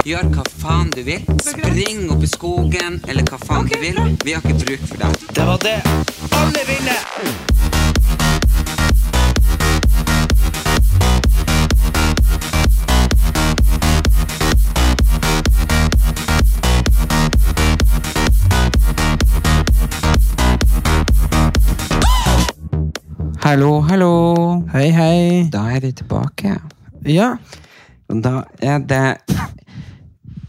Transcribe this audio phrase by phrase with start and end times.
[0.00, 1.20] Gjør hva faen du vil.
[1.44, 3.98] Spring opp i skogen, eller hva faen du vil.
[4.24, 5.26] Vi har ikke bruk for deg.
[5.36, 5.76] Det var det.
[6.38, 7.02] Alle vinner!
[23.44, 24.14] Hallo, hallo.
[24.72, 25.48] Hei, hei.
[25.52, 26.56] Da er vi tilbake.
[27.04, 27.34] Ja,
[28.08, 29.04] da er det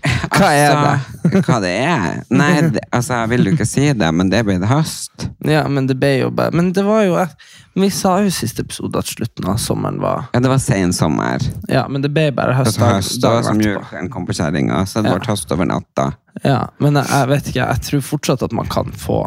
[0.35, 1.41] Hva er det?
[1.45, 2.21] hva det er?
[2.33, 5.27] Nei, det, altså, jeg vil jo ikke si det, men det ble det høst.
[5.45, 7.19] ja, men det ble jo bare Men det var jo
[7.77, 10.91] Vi sa jo i siste episode at slutten av sommeren var Ja, det var sen
[10.95, 11.43] sommer.
[11.69, 12.79] Ja, men det ble bare høst.
[12.81, 14.09] Altså, høst, det var som etterpå.
[14.15, 15.19] kom på kjerringa, så det Ja.
[15.19, 16.09] ble høst over natta.
[16.43, 19.21] Ja, men jeg, jeg vet ikke, jeg tror fortsatt at man kan få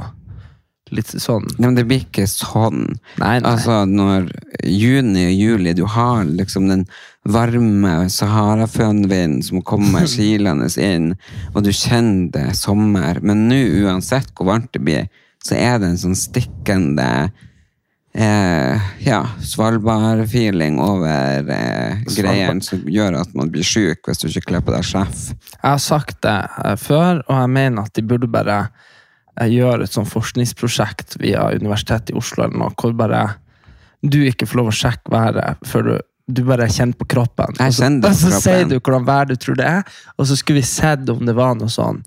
[0.93, 2.99] litt sånn Nei, men det blir ikke sånn.
[3.21, 3.49] Nei, nei.
[3.49, 4.29] Altså, når
[4.69, 6.85] juni og juli, du har liksom den
[7.25, 11.15] varme Sahara-fønvinden som kommer kilende inn,
[11.55, 15.11] og du kjenner det er sommer, men nå, uansett hvor varmt det blir,
[15.45, 17.09] så er det en sånn stikkende
[18.15, 24.49] eh, ja, Svalbard-feeling over eh, greiene som gjør at man blir sjuk hvis du ikke
[24.53, 25.31] kler på deg sjef.
[25.57, 28.67] Jeg har sagt det eh, før, og jeg mener at de burde bare
[29.41, 33.35] eh, gjør et sånn forskningsprosjekt via Universitetet i Oslo eller noe, hvor bare
[34.05, 35.95] du ikke får lov å sjekke været før du
[36.27, 37.53] du bare kjenner på kroppen.
[37.59, 39.85] Jeg Og så- og så sier du hvordan vær du tror det er,
[40.19, 42.03] og så skulle vi sett om det var noe sånn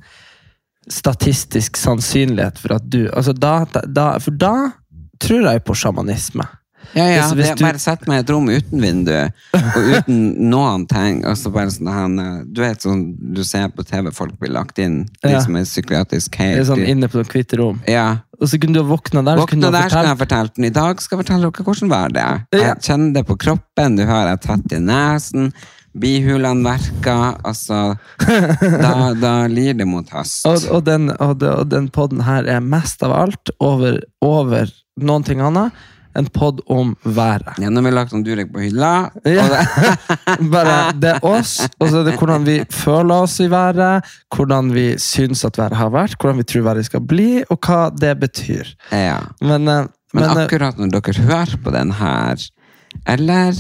[0.89, 4.72] statistisk sannsynlighet for at du altså da, da, For da
[5.19, 6.46] tror jeg på sjamanisme.
[6.95, 9.11] Ja, ja, Hvis- hvis det, du- bare sett meg i et rom uten vindu,
[9.53, 10.19] og uten
[10.53, 14.09] noen ting, og så bare sånn han, eh, Du vet sånn du ser på TV,
[14.15, 15.41] folk blir lagt inn, de Ja.
[15.41, 17.81] som er psykiatrisk Det er helt sånn inne på et hvitt rom.
[17.88, 18.19] Ja.
[18.39, 19.38] Og så kunne du ha våkna der.
[19.41, 20.65] Våkna der skal jeg fortalt- den.
[20.65, 22.61] I dag skal jeg fortelle dere hvordan var det.
[22.61, 25.51] Jeg kjenner det på kroppen, du hører jeg tett i nesen,
[25.97, 30.45] bihulene verker, altså Da, da lir det mot høst.
[30.45, 31.39] Og, og den, og
[31.69, 35.71] den podden her er mest av alt over, over noen ting annet
[36.17, 37.59] en podd om været.
[37.61, 39.45] Ja, nå har vi lagt om Durek på hylla, Ja.
[39.51, 39.61] det,
[40.53, 44.05] Bare, det er oss, og så er det hvordan vi føler oss i været,
[44.35, 47.89] hvordan vi syns at været har vært, hvordan vi tror været skal bli, og hva
[47.94, 48.73] det betyr.
[48.91, 49.19] ja.
[49.41, 52.39] Men, eh, Men, men, eh, akkurat når dere hører på den her,
[53.07, 53.53] eller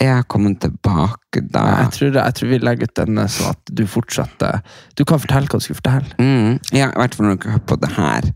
[0.00, 1.62] er jeg kommet tilbake da?
[1.62, 4.58] Nei, jeg, tror, jeg tror vi legger ut denne sånn at du fortsetter.
[4.98, 6.10] Du kan fortelle hva du skulle fortelle.
[6.18, 8.28] Mm, ja, i hvert fall når dere hører på det her,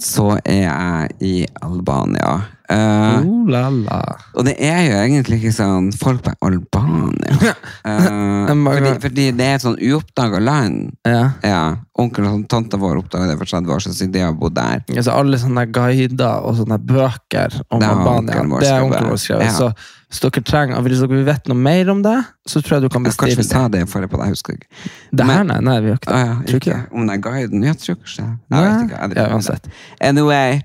[0.00, 2.34] så er jeg i Albania.
[2.64, 3.98] Uh, Oh, la, la.
[4.32, 7.52] og det er jo egentlig ikke sånn folk på Albania.
[7.84, 10.94] Uh, fordi, fordi det er et sånn uoppdaga land.
[11.04, 11.24] Ja.
[11.44, 11.58] Ja,
[12.00, 14.80] Onkel og tanta vår oppdaga det for 30 år siden, siden de har bodd der.
[14.94, 19.20] Altså, alle sånne guider og sånne bøker om Det Albania, det er onkel onkelen vår
[19.20, 19.50] skrevet.
[19.50, 19.52] Ja.
[19.58, 19.68] Så
[20.08, 22.16] hvis dere trenger, hvis dere vet noe mer om det,
[22.46, 23.80] så tror jeg du kan Ja, Kanskje vi sa det.
[23.82, 24.68] i forrige på deg, husker ikke.
[25.16, 26.26] Det her, nei, nei, vi gjør ikke Ah, det.
[26.28, 26.92] ja, Tror ikke ikke.
[26.92, 27.64] Om det er guiden?
[27.64, 28.30] Jeg tror ikke det.
[28.50, 29.00] Jeg vet ikke.
[29.02, 29.68] Jeg Ja, uansett.
[30.00, 30.60] Anyway.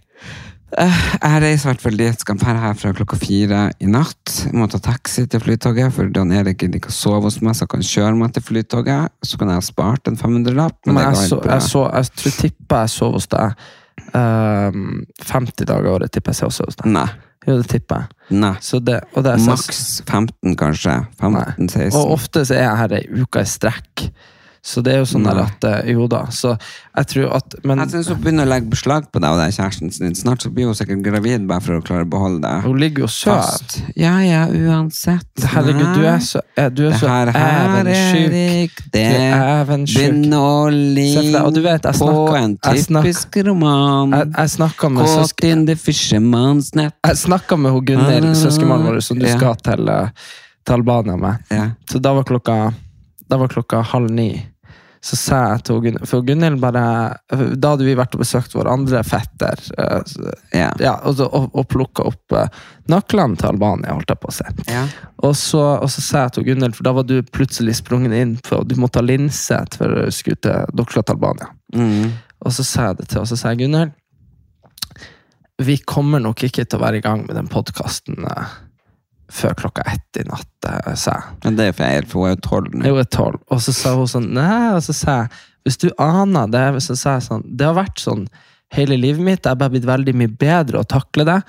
[0.77, 2.19] Uh, jeg reiser i hvert fall dit.
[2.21, 4.33] Skal her fra klokka fire i natt.
[4.45, 7.65] Jeg må ta taxi til flytoget, for Dan Erik liker å sove hos meg, så
[7.65, 9.09] han kan kjøre meg til flytoget.
[9.25, 10.77] Så kan jeg ha spart en 500-lapp.
[10.85, 13.55] Men, Men jeg, så, jeg, så, jeg tror tipper jeg sover hos deg
[14.13, 16.91] ehm, 50 dager i året, tipper jeg sover hos deg.
[16.93, 17.07] Nei.
[17.47, 18.17] Jo, det tipper jeg.
[18.41, 18.51] Nei.
[18.61, 20.97] Så det, og det Maks 15, kanskje.
[21.21, 21.95] 15-16.
[21.97, 24.09] Og ofte så er jeg her ei uke i strekk.
[24.61, 26.25] Så det er jo sånn der at eh, Jo da.
[26.35, 26.51] Så
[26.97, 29.53] jeg tror at Men Jeg synes hun begynner å legge beslag på deg og den
[29.55, 30.15] kjæresten sin.
[30.19, 33.05] Snart så blir hun sikkert gravid bare for å klare å beholde deg hun ligger
[33.05, 33.77] jo søt.
[33.95, 35.27] Ja, ja, uansett.
[35.53, 38.83] Herregud, du er så, du er Det så her, her evensjuk.
[38.91, 44.11] Det er deg, og du vet, jeg på snakker- en jeg typisk roman.
[44.11, 46.93] Jeg, jeg snakka med, Caught in the fisherman's net.
[47.05, 50.09] jeg snakka med hun Gunhild, søskenbarnet vårt, som du skal til, eh,
[50.65, 51.37] til Albania med.
[51.49, 51.69] Ja.
[51.89, 52.73] Så da var klokka,
[53.29, 54.31] da var klokka halv ni.
[55.01, 56.81] Så sa jeg til hun For Gunhild bare
[57.31, 59.61] Da hadde vi vært og besøkt vår andre fetter.
[59.79, 60.01] uh,
[60.51, 60.65] yeah.
[60.65, 60.71] Ja.
[60.83, 62.49] Ja, og, og, og plukka opp uh,
[62.91, 64.47] nøklene til Albania, holdt jeg på å si.
[64.67, 64.91] Yeah.
[65.23, 68.35] Og så, og så sa jeg til Gunhild, for da var du plutselig sprunget inn
[68.43, 71.49] for du måtte ha linse for å skulle til dere til Albania.
[71.75, 72.11] Mm.
[72.43, 73.95] Og så sa jeg det til og så sa jeg Gunhild
[75.59, 78.23] vi kommer nok ikke til å være i gang med den podkasten
[79.29, 81.37] før klokka ett i natt, eh, sa jeg.
[81.45, 82.85] Men det er feil, for hun er jo tolv nå.
[82.85, 83.39] Jeg er tolv.
[83.53, 85.29] Og så sa hun sånn Nei, og så sa jeg
[85.67, 88.27] Hvis du aner det Så sa jeg sånn Det har vært sånn
[88.73, 89.41] hele livet mitt.
[89.43, 91.39] Jeg har bare blitt veldig mye bedre å takle det.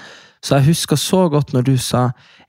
[0.40, 2.06] Så jeg husker så godt når du sa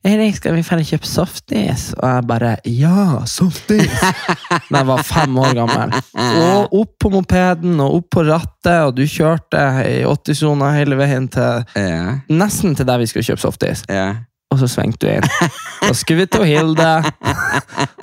[0.07, 1.89] Erik, skal vi dra kjøpe softis?
[1.99, 3.91] Og jeg bare Ja, softis!
[4.71, 5.91] da jeg var fem år gammel.
[6.15, 11.27] Og opp på mopeden og opp på rattet, og du kjørte i 80-sona hele veien
[11.29, 13.83] til Ja, nesten til der vi skulle kjøpe softis.
[13.91, 14.09] ja.
[14.51, 15.27] Og så svingte du inn.
[15.81, 16.91] Da skulle vi til Hilde.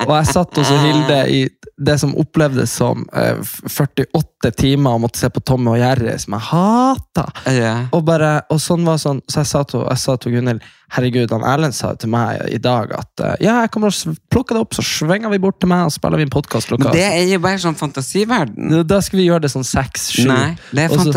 [0.07, 1.43] Og jeg satt hos Hilde i
[1.79, 3.37] det som opplevdes som eh,
[3.69, 7.25] 48 timer og måtte se på Tommy og Jerry, som jeg hata.
[7.47, 7.85] Yeah.
[7.95, 11.29] Og, bare, og sånn var sånn, så jeg sa til, jeg sa til Gunhild Herregud,
[11.29, 14.63] han Erlend sa til meg i dag at eh, ja, jeg kommer og plukker det
[14.63, 17.27] opp, så svinger vi bort til meg og spiller vi en podkast Men det er
[17.29, 18.73] jo bare sånn fantasiverden.
[18.89, 20.25] Da skal vi gjøre det sånn seks-sju.
[20.31, 21.13] Nei, det er Og så-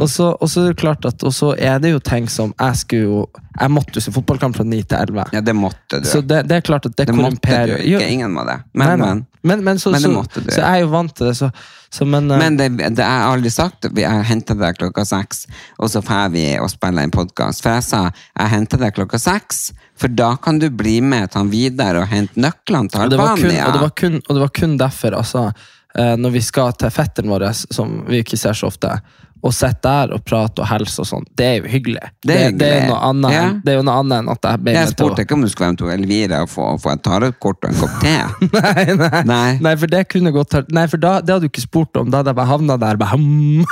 [0.00, 2.54] Og så, og så er det klart at Og så er det jo ting som
[2.58, 3.28] Jeg skulle jo
[3.60, 5.24] Jeg måtte jo se fotballkamp fra 9 til 11.
[5.32, 6.08] Ja, det måtte du.
[6.08, 8.08] Så det, det er klart at det, det måtte du korrumperer ikke.
[8.10, 8.56] Ingen må det.
[8.74, 8.96] nei, nei.
[8.96, 9.26] men.
[9.44, 10.48] Men, men, så, Men det måtte du.
[10.48, 11.50] så jeg er jo vant til det, så,
[11.92, 12.38] så men, uh...
[12.40, 15.44] Men det, det er aldri sagt Jeg henter deg klokka seks,
[15.76, 17.60] og så får vi og spiller en podkast.
[17.60, 19.66] For jeg sa jeg henter deg klokka seks,
[20.00, 23.20] for da kan du bli med til han videre og hente nøklene til og, det
[23.20, 25.44] var kun, og, det var kun, og det var kun derfor, altså,
[25.92, 28.96] eh, når vi skal til fetteren vår, som vi ikke ser så ofte,
[29.44, 32.00] og sitte der og prate og helse og sånn, det er jo hyggelig.
[32.24, 32.88] Det er det, er hyggelig.
[32.88, 35.36] noe annet, det er jo noe annet enn at jeg ble Jeg å- spurte ikke
[35.36, 38.14] om du skulle til Elvira og få, få et tarotkort og en kopp te.
[38.54, 39.22] Nei, nei.
[39.28, 39.50] Nei.
[39.66, 42.08] Nei, for det kunne gått Nei, for da, det hadde du ikke spurt om.
[42.10, 42.96] Da hadde jeg bare havna der.
[42.96, 43.66] Bare, hum.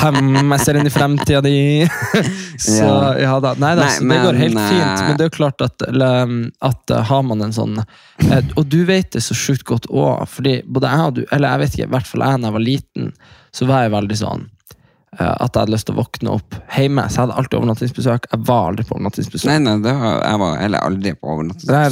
[0.00, 1.54] Hum, jeg ser inn i fremtida di.
[2.60, 2.88] Så
[3.20, 3.36] Ja.
[3.42, 3.54] da.
[3.60, 4.68] Nei da, så det går helt nei.
[4.70, 5.02] fint.
[5.06, 6.34] Men det er jo klart at, eller,
[6.66, 10.24] at eh, har man en sånn eh, Og du vet det så sjukt godt òg,
[10.30, 12.56] fordi både jeg og du, eller jeg vet ikke, i hvert fall jeg da jeg
[12.56, 13.12] var liten,
[13.52, 14.44] så var jeg veldig sånn
[15.18, 17.04] eh, at jeg hadde lyst til å våkne opp hjemme.
[17.10, 18.28] Så jeg hadde alltid overnattingsbesøk.
[18.32, 19.50] Jeg var aldri på overnattingsbesøk.
[19.50, 21.90] Nei, nei, det var, jeg var heller aldri på Nei, overnattingsbesøk.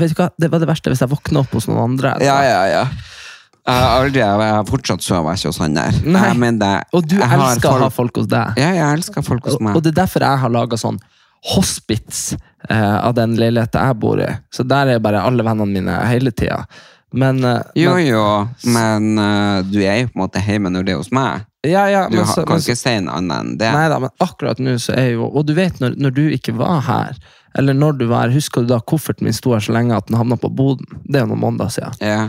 [0.00, 2.16] det, var, det var det verste hvis jeg våkna opp hos noen andre.
[2.26, 2.84] Ja, ja, ja.
[3.70, 5.96] Jeg har aldri, jeg har fortsatt sovet ikke hos han der.
[6.08, 6.22] Nei.
[6.32, 8.56] Jeg mener, Og du elsker å ha folk- folk hos deg.
[8.58, 9.76] Ja, jeg elsker folk hos Og, meg.
[9.76, 10.98] og det er derfor jeg har laga sånn
[11.54, 12.34] hospits
[12.68, 14.28] eh, av den leiligheten jeg bor i.
[14.52, 16.64] Så der er bare alle vennene mine hele tida.
[17.12, 18.24] Men, eh, Jo, men jo,
[18.70, 21.46] men eh, du er jo på en måte hjemme når det er hos meg.
[21.66, 23.72] ja, ja, Du men, så, kan men, ikke si noe annet enn det.
[23.74, 26.54] Nei da, men akkurat nå så er jo Og du vet, når, når du ikke
[26.56, 27.18] var her,
[27.58, 30.06] eller når du var her, husker du da kofferten min sto her så lenge at
[30.06, 30.86] den havna på boden?
[31.04, 31.98] Det er jo noen måneder siden.
[32.00, 32.28] Ja.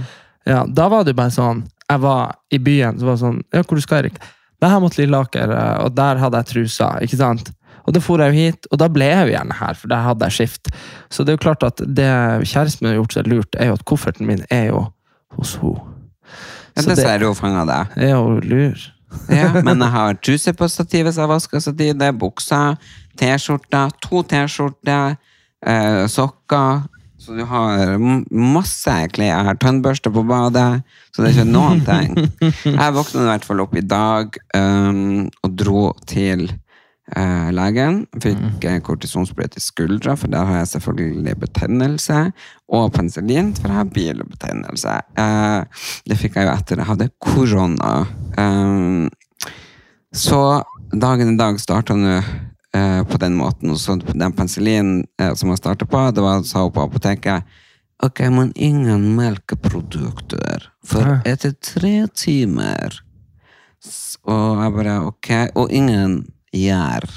[0.49, 1.59] Ja, da var det jo bare sånn
[1.91, 4.17] Jeg var i byen, så var det sånn Ja, hvor du skal, Erik?
[4.61, 7.47] Det her mot Lilleaker, eh, og der hadde jeg trusa, ikke sant?
[7.85, 10.05] Og da for jeg jo hit, og da ble jeg jo gjerne her, for der
[10.05, 10.71] hadde jeg skift.
[11.09, 12.09] Så det er jo klart at det
[12.45, 14.85] kjæresten min har gjort seg lurt, er jo at kofferten min er jo
[15.37, 15.87] hos henne.
[16.77, 17.95] Ja, ser jo fanga deg.
[17.99, 18.87] er jo lur.
[19.27, 22.77] Ja, men jeg har truse på stativet, så jeg vasker stativet, bukser,
[23.19, 25.17] T-skjorter, to T-skjorter,
[25.67, 26.85] eh, sokker.
[27.21, 27.99] Så du har
[28.31, 29.27] masse klær.
[29.27, 30.81] Jeg har tannbørste på badet,
[31.11, 32.15] så det er ikke noen ting.
[32.79, 36.47] Jeg våkna i hvert fall opp i dag um, og dro til
[37.15, 38.03] eh, legen.
[38.21, 38.81] Fikk mm.
[38.85, 42.19] kortisonsprøyte i skuldra, for der har jeg selvfølgelig betennelse.
[42.71, 44.99] Og penicillin, for jeg har bilbetennelse.
[45.23, 47.95] Eh, det fikk jeg jo etter jeg hadde korona.
[48.37, 49.09] Um,
[50.11, 50.61] så
[50.91, 53.71] dagen i dag starta nå eh, på den måten.
[53.71, 57.59] Og så den penicillinen eh, som jeg starta på, det var, sa hun på apoteket
[58.01, 62.95] Ok, men ingen melkeprodukter for etter tre timer.
[64.25, 66.15] Og jeg bare ok, og ingen
[66.55, 67.07] gjær.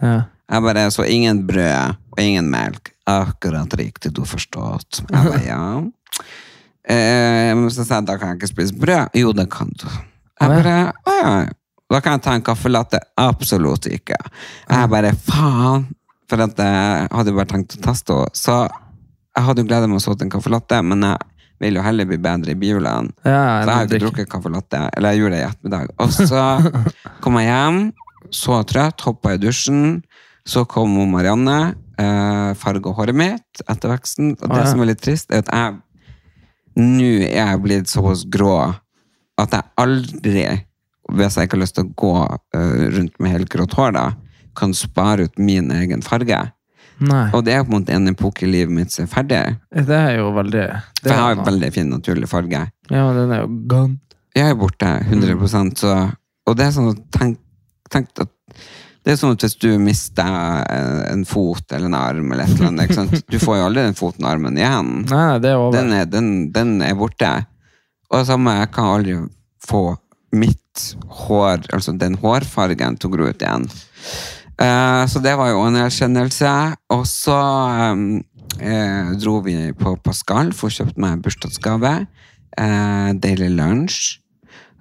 [0.00, 0.16] Ja.
[0.48, 2.92] Jeg bare, så ingen brød og ingen melk.
[3.08, 5.02] Akkurat riktig, du forstått.
[5.08, 5.62] Jeg bare, ja.
[6.88, 9.10] Eh, men så sa jeg, da kan jeg ikke spise brød.
[9.20, 9.84] Jo, det kan du.
[10.40, 11.32] Jeg bare, å ja.
[11.92, 13.00] Da kan jeg ta en kaffelatte.
[13.20, 14.16] Absolutt ikke.
[14.70, 15.84] Jeg bare, faen.
[16.32, 18.32] For at jeg hadde bare tenkt å teste henne.
[18.36, 21.28] Så jeg hadde jo gleda meg så til en kaffelatte, men jeg
[21.60, 23.12] vil jo heller bli bedre i bihulene.
[23.20, 24.82] Ja, Så jeg har ikke drukket kaffelatte.
[24.96, 25.94] Eller jeg gjorde det i ettermiddag.
[26.00, 26.42] Og så
[27.24, 27.82] kom jeg hjem,
[28.34, 30.00] så trøtt, hoppa i dusjen.
[30.48, 34.32] Så kom Marianne, eh, farga håret mitt etter veksten.
[34.38, 34.70] Og det ja.
[34.70, 35.76] som er litt trist, er at jeg
[36.78, 38.54] nå er jeg blitt såpass grå
[39.38, 40.44] at jeg aldri,
[41.14, 42.12] hvis jeg ikke har lyst til å gå
[42.58, 44.06] eh, rundt med helgrått hår, da,
[44.58, 46.38] kan spare ut min egen farge.
[46.98, 47.28] Nei.
[47.36, 49.42] Og det er på en måte en epoke i livet mitt som er ferdig.
[49.70, 52.64] Det er jo veldig det For jeg har en veldig fin naturlig farge.
[52.90, 54.00] Ja, den er jo gone.
[54.34, 55.92] Jeg er borte 100 så,
[56.46, 57.38] Og det er sånn å tenk,
[57.92, 58.32] tenk at
[59.06, 60.26] det er sånn at hvis du mister
[61.08, 64.26] en fot eller en arm, eller et eller annet, du får jo aldri den foten
[64.26, 64.90] og armen igjen.
[65.08, 65.76] Nei, det er over.
[65.78, 67.30] Den er, den, den er borte.
[68.10, 69.16] Og det samme, jeg kan aldri
[69.64, 69.82] få
[70.36, 70.84] mitt
[71.22, 73.64] hår, altså den hårfargen, til å gro ut igjen.
[74.58, 76.52] Uh, så det var jo en erkjennelse.
[76.92, 77.38] Og så
[77.94, 78.06] um,
[78.60, 81.94] eh, dro vi på Pascal for å kjøpe meg bursdagsgave.
[82.58, 84.18] Uh, deilig lunsj.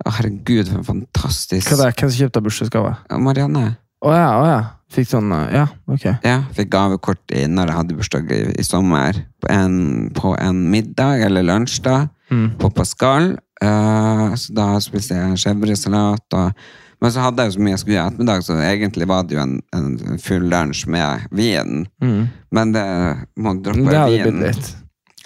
[0.06, 1.98] Å, herregud, for en fantastisk Hva er det?
[1.98, 2.96] Hvem som kjøpte bursdagsgave?
[3.18, 3.64] Marianne.
[4.06, 4.60] Å ja, å ja.
[4.94, 6.06] Fikk sånn eh, Ja, ok.
[6.24, 9.20] Ja, fikk gavekort i, når jeg hadde bursdag i, i sommer.
[9.44, 9.78] På en,
[10.16, 12.00] på en middag eller lunsj da,
[12.62, 13.34] på Pascal.
[13.58, 16.38] Uh, så da spiste jeg chèvresalat.
[17.02, 19.38] Men så hadde jeg jo så mye jeg skulle gjøre ettermiddag, så egentlig var det
[19.38, 21.84] jo en, en full lunsj med vin.
[22.54, 22.88] Men det
[23.38, 24.72] må droppe Det hadde blitt litt.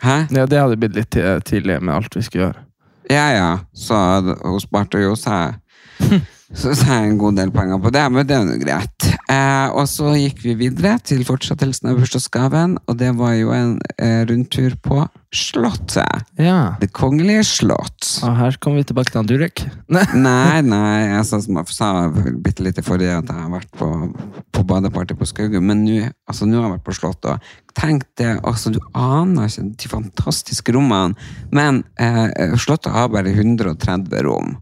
[0.01, 0.17] Hæ?
[0.33, 1.15] Ja, det hadde blitt litt
[1.47, 2.65] tidlig med alt vi skulle gjøre.
[3.11, 3.49] Ja, ja.
[3.75, 3.97] Så
[4.43, 5.57] hun sparte jo seg
[6.53, 9.07] så sa jeg en god del penger på det, men det er jo greit.
[9.31, 13.77] Eh, og så gikk vi videre til fortsettelsen av bursdagsgaven, og det var jo en
[13.97, 16.25] eh, rundtur på Slottet.
[16.35, 16.75] Ja.
[16.81, 18.03] Det kongelige slott.
[18.27, 19.61] Og her kommer vi tilbake til Durek.
[19.87, 20.03] Nei.
[20.25, 23.71] Nei, nei, jeg sa, som jeg sa bitte litt i forrige at jeg har vært
[23.79, 23.87] på,
[24.51, 28.33] på badeparty på Skaugum, men nå altså, har jeg vært på Slottet, og tenk det,
[28.43, 31.15] altså, du aner ikke de fantastiske rommene,
[31.55, 34.57] men eh, Slottet har bare 130 rom.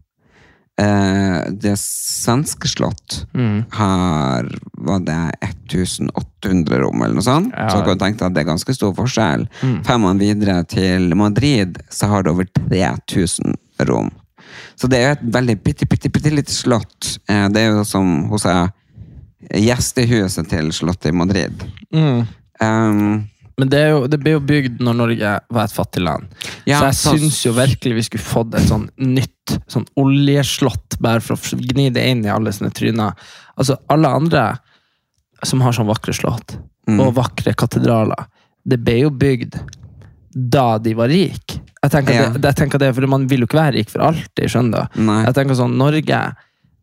[0.80, 3.64] Eh, det svenske slott Mm.
[3.76, 4.46] har
[4.80, 7.52] var det 1800 rom, eller noe sånt.
[7.52, 7.68] Ja.
[7.68, 9.44] Så kan du tenke deg at det er ganske stor forskjell.
[9.62, 9.84] Mm.
[9.84, 13.54] Fer man videre til Madrid, så har det over 3000
[13.88, 14.10] rom.
[14.76, 17.18] Så det er jo et veldig bitte, bitte, bitte lite slott.
[17.28, 18.70] Eh, Det er jo som hos jeg,
[19.50, 21.62] gjestehuset til slottet i Madrid.
[21.94, 22.26] Mm.
[22.60, 23.28] Um,
[23.60, 26.24] Men det, jo, det ble jo bygd når Norge var et fattig land.
[26.66, 29.36] Ja, så jeg så- syns jo virkelig vi skulle fått et sånn nytt
[29.70, 33.12] sånn oljeslott, bare for å gni det inn i alle sine tryner.
[33.58, 34.44] Altså, alle andre
[35.42, 36.98] som har sånn vakre slott, Mm.
[37.00, 38.24] og vakre katedraler,
[38.66, 39.54] det ble jo bygd
[40.32, 41.60] da de var rike.
[41.82, 42.28] Jeg tenker, Ja.
[42.30, 44.48] det, jeg tenker det, for Man vil jo ikke være rik for alltid.
[44.50, 45.02] skjønner du?
[45.24, 46.34] Jeg tenker sånn, Norge,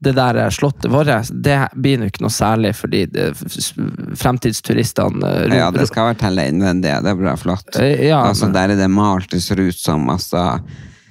[0.01, 1.07] det der slottet vårt,
[1.41, 3.33] det blir jo ikke noe særlig fordi det,
[4.17, 6.93] fremtidsturistene eh, ja, det skal være telle innvendig.
[7.03, 7.75] Det blir flott.
[7.79, 10.61] Eh, Ja, altså, men- der er det malt, det ser ut som altså,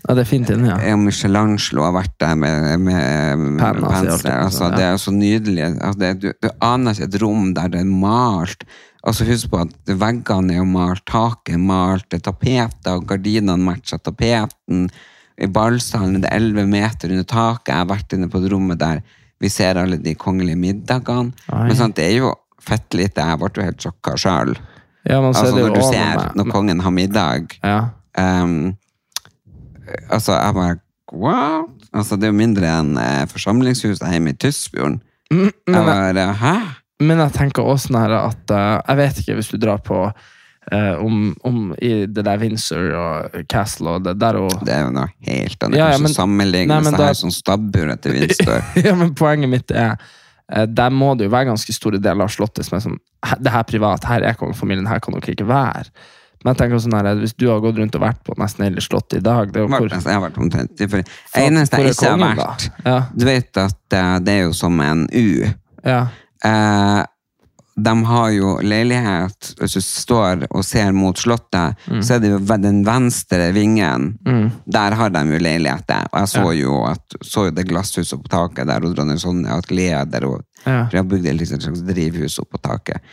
[0.08, 0.92] ja, det er fint inne, ja.
[0.94, 4.36] Og Michelangelo har vært der med, med, med det, pensler.
[4.44, 4.70] Altså.
[4.76, 5.64] Det er jo så nydelig.
[5.80, 8.64] Altså, det, du, du aner ikke et rom der det er malt.
[9.06, 13.06] Altså, husk på at veggene er jo malt, taket er malt, det er tapeter, og
[13.10, 14.88] gardinene matcher tapeten.
[15.38, 17.68] I ballsalen er det 11 meter under taket.
[17.74, 19.02] Jeg har vært inne på et rommet der
[19.42, 21.34] vi ser alle de kongelige middagene.
[21.52, 21.66] Oi.
[21.68, 22.30] Men sant, det er jo
[22.66, 23.20] fett lite.
[23.20, 24.54] Jeg ble jo helt sjokka sjøl.
[25.06, 27.76] Ja, Altså, det når du ser med- når kongen har middag Ja.
[28.18, 28.76] Ehm,
[30.10, 30.76] altså, jeg bare
[31.14, 31.70] What?
[31.94, 34.96] Altså, det er jo mindre enn eh, forsamlingshuset hjemme i Tysfjorden.
[35.30, 36.54] Mm, Jeg men, bare Hæ?
[37.06, 40.00] men jeg tenker også sånn her at uh, Jeg vet ikke hvis du drar på
[40.06, 44.84] uh, om, om i det der Windsor og Castle og det der og Det er
[44.86, 45.78] jo noe helt annet.
[45.78, 48.62] Ja, ja, Kanskje men- sammenligne Nei, men seg her som stabburet til Windsor.
[48.86, 49.94] ja, men Poenget mitt er
[50.50, 52.98] eh, der må det jo være ganske store deler av slottet som er sånn
[53.42, 55.86] Det her er privat, her er kongefamilien, her kan dere ikke være.
[56.46, 58.84] Men jeg tenker sånn her, hvis du har gått rundt og vært på nesten hele
[58.84, 61.02] slottet i dag det er jo hvor, Jeg har vært omtrent for
[61.42, 62.46] eneste hvor er jeg ikke har kongen, da?
[62.46, 62.96] vært Ja.
[63.18, 65.28] Du vet at eh, det er jo som en U.
[65.84, 66.00] ja.
[66.46, 67.02] Eh,
[67.76, 72.38] de har jo leilighet Hvis du står og ser mot slottet, så er det jo
[72.48, 74.06] ved den venstre vingen.
[74.64, 76.06] Der har de jo leiligheter.
[76.08, 79.58] Og jeg så jo, at, så jo det glasshuset på taket der, og dronning Sonja
[79.60, 80.86] atelier leder og Ja.
[80.86, 83.04] for de har bygd et slags drivhus opp på taket.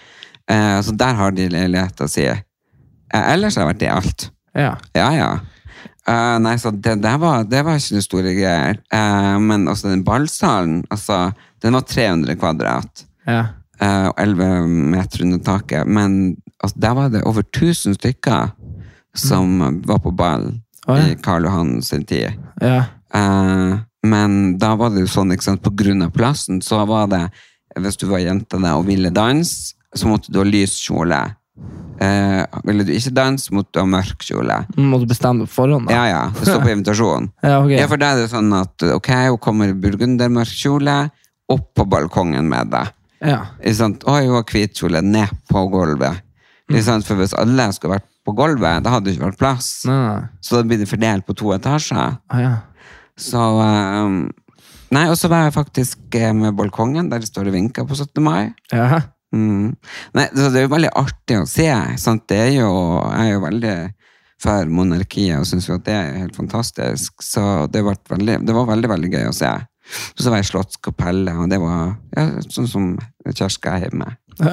[0.48, 2.30] Eh, så der har de leiligheta si.
[3.13, 4.29] Eh, ellers har jeg vært i alt.
[4.58, 4.75] ja.
[4.98, 5.32] Ja, ja.
[6.03, 8.79] Uh, nei, så det, det, var, det var ikke noe store greier.
[8.91, 11.29] Uh, men også den ballsalen, altså,
[11.63, 13.46] den var 300 kvadrat ja.
[13.79, 15.88] eh, og 11 meter under taket.
[15.88, 18.51] Men altså, der var det over 1000 stykker
[19.15, 20.50] som var på ball
[20.89, 21.13] oh, ja.
[21.13, 22.36] i Karl Johan sin tid.
[22.60, 22.84] ja.
[24.03, 27.22] Men da var det jo sånn, ikke sant, på grunn av plassen, så var det
[27.79, 31.22] Hvis du var jente da, og ville danse, så måtte du ha lys kjole.
[32.04, 34.58] Eh, ville du ikke danse, måtte du ha mørk kjole.
[34.80, 35.94] Må du bestemme på forhånd, da?
[35.96, 36.24] Ja, ja.
[36.34, 37.30] Det står på invitasjonen.
[37.46, 37.78] Ja, okay.
[37.78, 40.98] Ja, for da er det sånn at ok, hun kommer i burgundermørk kjole,
[41.54, 42.92] opp på balkongen med deg.
[43.24, 43.40] Ja.
[43.64, 46.24] Oi, hun har hvit kjole, ned på gulvet.
[46.84, 47.06] Sant?
[47.06, 49.68] For hvis alle skulle vært på gulvet, da hadde det ikke vært plass.
[49.88, 50.24] Nei.
[50.42, 52.18] Så da blir det fordelt på to etasjer.
[52.32, 52.54] Ah, ja.
[53.20, 54.24] Så um,
[54.94, 57.98] Nei, og så var jeg faktisk eh, med balkongen, der det står og vinker på
[57.98, 58.22] 17.
[58.22, 58.54] mai.
[58.74, 59.02] Ja.
[59.34, 59.74] Mm.
[60.13, 61.68] Nei, det er jo veldig artig å se.
[62.02, 62.25] Sant?
[62.30, 62.70] Det er jo,
[63.10, 63.75] jeg er jo veldig
[64.44, 67.16] for monarkiet og syns jo at det er helt fantastisk.
[67.24, 69.52] Så det, veldig, det var veldig, veldig gøy å se.
[70.16, 72.92] Så var jeg i Slottskapellet, og det var ja, sånn som
[73.28, 74.13] Kjerska er hjemme.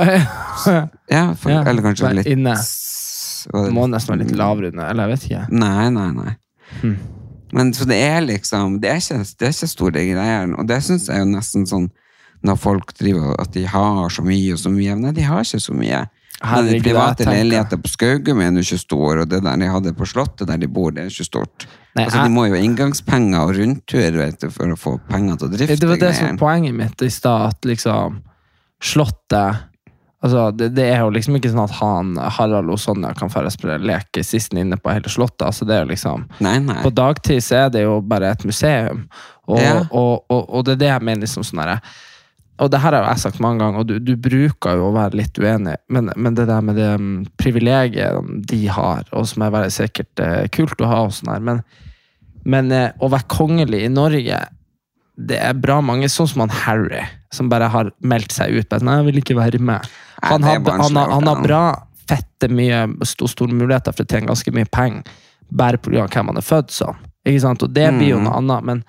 [1.11, 2.53] Ja, for, Ja, eller kanskje litt inne.
[2.61, 5.45] Det må nesten være litt lavere under, eller jeg vet ikke.
[5.63, 6.35] Nei, nei, nei.
[6.83, 6.99] Hmm.
[7.57, 10.77] Men så det er liksom Det er ikke, det er ikke store greier, og det
[10.87, 11.89] syns jeg jo nesten sånn
[12.47, 14.97] når folk driver at de har så mye og så mye.
[14.97, 16.07] Nei, de har ikke så mye.
[16.41, 19.93] Herregud, de private leiligheter på Skaugum er jo ikke store, og det der de hadde
[19.93, 21.67] på Slottet der de bor, det er ikke stort.
[21.99, 25.37] Nei, altså, de må jo ha inngangspenger og rundtur vet du, for å få penger
[25.37, 28.21] til å drifte Det var det som var poenget mitt i stad, at liksom
[28.81, 29.67] Slottet
[30.21, 33.49] Altså, det, det er jo liksom ikke sånn at han, Harald og Sonja kan færre
[33.53, 35.47] spille leke sisten inne på hele Slottet.
[35.47, 36.77] Altså, det er jo liksom Nei, nei.
[36.85, 39.07] På dagtid så er det jo bare et museum,
[39.49, 39.79] og, Ja.
[39.89, 41.63] og, og, og det er det jeg mener liksom sånn
[42.61, 45.17] og det her har jeg sagt mange ganger, og du, du bruker jo å være
[45.23, 49.55] litt uenig, men, men det der med det um, privilegiet de har, og som er
[49.55, 51.63] veldig sikkert eh, kult å ha, og sånn her, men,
[52.45, 54.43] men eh, å være kongelig i Norge
[55.21, 57.03] det er bra mange, sånn som han Harry,
[57.35, 58.77] som bare har meldt seg ut.
[58.81, 59.89] Nei, jeg vil ikke være med.
[60.25, 61.65] Han Nei, har, han han har bra,
[62.09, 66.07] fette mye, store, store muligheter for å tjene ganske mye penger, bare pga.
[66.09, 66.97] hvem han er født som.
[67.29, 67.67] Ikke sant?
[67.67, 68.83] Og det blir jo noe annet, men,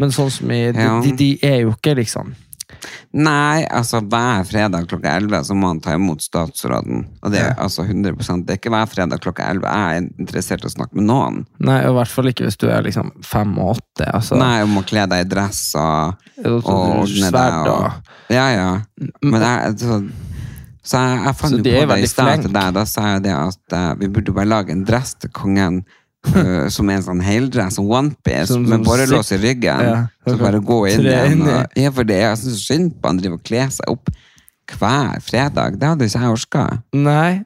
[0.00, 2.32] men sånn som i, de, de, de er jo ikke liksom
[3.16, 7.04] Nei, altså hver fredag klokka 11 så må han ta imot statsråden.
[7.22, 10.66] Og det er altså 100% Det er ikke hver fredag klokka 11 jeg er interessert
[10.66, 11.40] i å snakke med noen.
[11.62, 14.08] Nei, og i hvert fall ikke hvis du er liksom fem og åtte.
[14.10, 17.58] Altså, Nei, om å kle deg i dress og, og, og ordne deg.
[17.62, 18.70] og Og, ja, ja.
[19.22, 20.00] Men jeg, så,
[20.82, 22.74] så jeg, jeg fant jo på det i stad til deg.
[22.76, 25.84] Da sa jeg det at uh, vi burde bare lage en dress til kongen.
[26.34, 29.82] Eh, som er en sånn heldress, onepiece, med borrelås i ryggen.
[29.86, 31.44] Ja, så bare gå inn igjen.
[31.46, 34.10] Og, ja, for det er jeg synd på han driver og kler seg opp
[34.76, 35.78] hver fredag.
[35.80, 36.64] Det hadde ikke jeg orka.
[36.96, 37.44] Nei.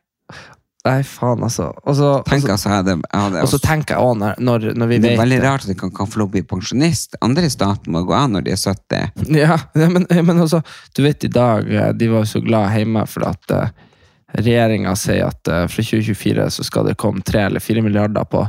[0.80, 1.66] Nei, faen, altså.
[1.84, 4.38] Og så, Tenk så, altså, jeg hadde, jeg hadde og så tenker jeg også, når,
[4.46, 6.34] når, når vi Det er vet veldig rart at de kan, kan få lov å
[6.38, 7.18] bli pensjonist.
[7.20, 9.26] Andre i staten må gå av når de er 70.
[9.37, 10.62] Ja, ja, men, men altså,
[10.96, 13.89] du vet i dag, eh, de var jo så glad hjemme for at uh,
[14.32, 18.44] regjeringa sier at eh, fra 2024 så skal det komme tre eller fire milliarder på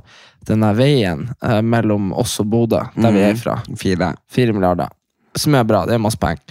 [0.48, 3.60] denne veien eh, mellom oss og Bodø, der vi er fra.
[3.78, 4.14] Fire.
[4.32, 4.90] Fire milliarder.
[5.38, 6.42] Som er bra, det er masse penger.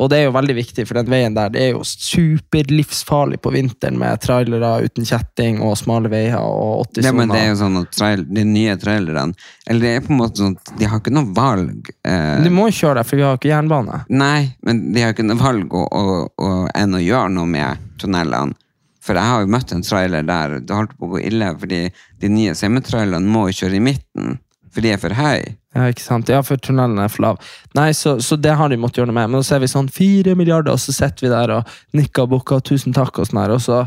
[0.00, 3.50] Og det er jo veldig viktig, for den veien der det er jo superlivsfarlig på
[3.52, 7.58] vinteren med trailere uten kjetting og smale veier og 80 Ja, men det er jo
[7.60, 9.34] sånn at trail, de nye trailerne
[9.66, 11.92] Eller det er på en måte sånn at de har ikke noe valg.
[12.08, 14.00] Eh, Du må jo kjøre der, for vi har ikke jernbane.
[14.08, 16.50] nei, men de har ikke noe valg å, å, å,
[16.80, 18.56] enn å gjøre noe med tunnelene.
[19.00, 21.86] For jeg har jo møtt en trailer der det holdt på å gå ille, fordi
[22.20, 24.38] de nye semitrailerne må jo kjøre i midten.
[24.70, 25.56] For de er for høye.
[25.74, 26.30] Ja, ikke sant?
[26.30, 27.40] Ja, for tunnelen er for lav.
[27.78, 29.32] Nei, så, så det har de måttet gjøre noe med.
[29.34, 32.32] Men så er vi sånn fire milliarder, og så sitter vi der og nikker og
[32.34, 33.54] bukker, tusen takk, og sånn her.
[33.54, 33.84] Og så,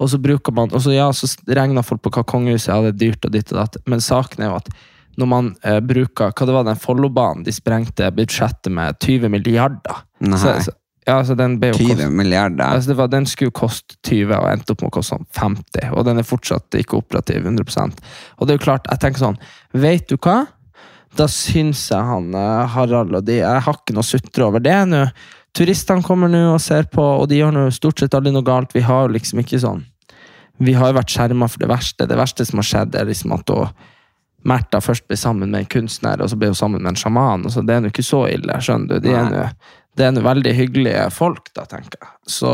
[0.00, 2.96] og så bruker man Og så ja, så regner folk på hva kongehuset ja, er
[2.96, 3.80] dyrt og ditt og datt.
[3.88, 4.72] Men saken er jo at
[5.20, 7.44] når man eh, bruker Hva det var den Follobanen?
[7.44, 10.04] De sprengte budsjettet med 20 milliarder.
[10.40, 10.72] Så, så,
[11.06, 12.62] ja, altså den ble jo 20 kost- milliarder.
[12.62, 15.26] Altså det var, den skulle jo koste 20 og endte opp med å koste sånn
[15.34, 18.02] 50, og den er fortsatt ikke operativ 100%
[18.38, 19.38] Og det er jo klart, jeg tenker sånn
[19.74, 20.44] Vet du hva?
[21.18, 24.62] Da syns jeg han eh, Harald og de Jeg har ikke noe å sutre over
[24.64, 25.02] det nå.
[25.52, 28.72] Turistene kommer nå og ser på, og de gjør nå stort sett aldri noe galt.
[28.72, 29.82] Vi har jo liksom ikke sånn
[30.62, 32.06] Vi har jo vært skjerma for det verste.
[32.08, 33.74] Det verste som har skjedd, er liksom at hun
[34.42, 37.44] Märtha først ble sammen med en kunstner, og så ble hun sammen med en sjaman.
[37.46, 39.04] og så Det er nå ikke så ille, skjønner du.
[39.04, 39.44] De er nå
[39.96, 42.10] det er en veldig hyggelige folk, da, tenker jeg.
[42.26, 42.52] Så,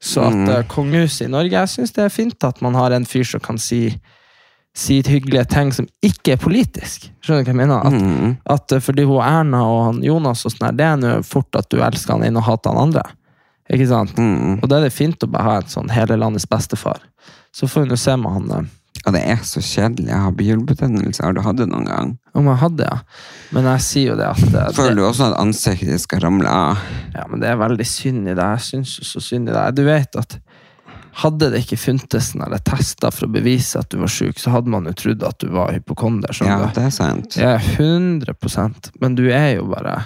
[0.00, 0.48] så at Mm.
[0.52, 3.40] eh, kongehuset i Norge Jeg syns det er fint at man har en fyr som
[3.40, 3.98] kan si,
[4.76, 7.08] si hyggelige ting som ikke er politisk.
[7.24, 7.86] Skjønner du hva jeg mener?
[7.86, 8.36] At, Mm.
[8.46, 11.56] at eh, fordi hun Erna og han Jonas og sånn her, det er nå fort
[11.56, 13.02] at du elsker han inn og hater han andre.
[13.70, 14.14] Ikke sant?
[14.16, 14.62] Mm.
[14.62, 17.00] Og da er det fint å bare ha en sånn hele landets bestefar.
[17.52, 18.68] Så får vi nå se med han eh,
[19.08, 20.10] Og det er så kjedelig.
[20.10, 21.24] Jeg har bihulebetennelse.
[21.24, 22.16] Har du hatt det noen gang?
[22.38, 22.98] om jeg hadde, ja.
[23.54, 26.50] Men jeg sier jo det at det, Føler du også at ansiktet ditt skal ramle
[26.50, 26.82] av?
[27.16, 28.50] Ja, men det er veldig synd i det.
[28.58, 29.64] Jeg syns jo så synd i det.
[29.78, 30.38] Du vet at
[31.18, 32.30] hadde det ikke funtes
[32.68, 35.48] tester for å bevise at du var syk, så hadde man jo trodd at du
[35.50, 36.36] var hypokonder.
[36.46, 37.38] Ja, det er sant.
[37.40, 39.96] Ja, 100% Men du er jo bare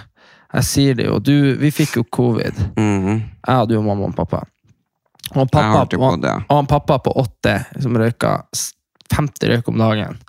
[0.53, 1.19] Jeg sier det jo.
[1.19, 2.57] Du, vi fikk jo covid.
[2.77, 3.21] Mm.
[3.21, 4.43] Jeg hadde jo mamma og pappa.
[5.33, 6.33] Og pappa, det på det.
[6.51, 8.35] og pappa på åtte som røyka
[9.11, 10.21] 50 røyk om dagen.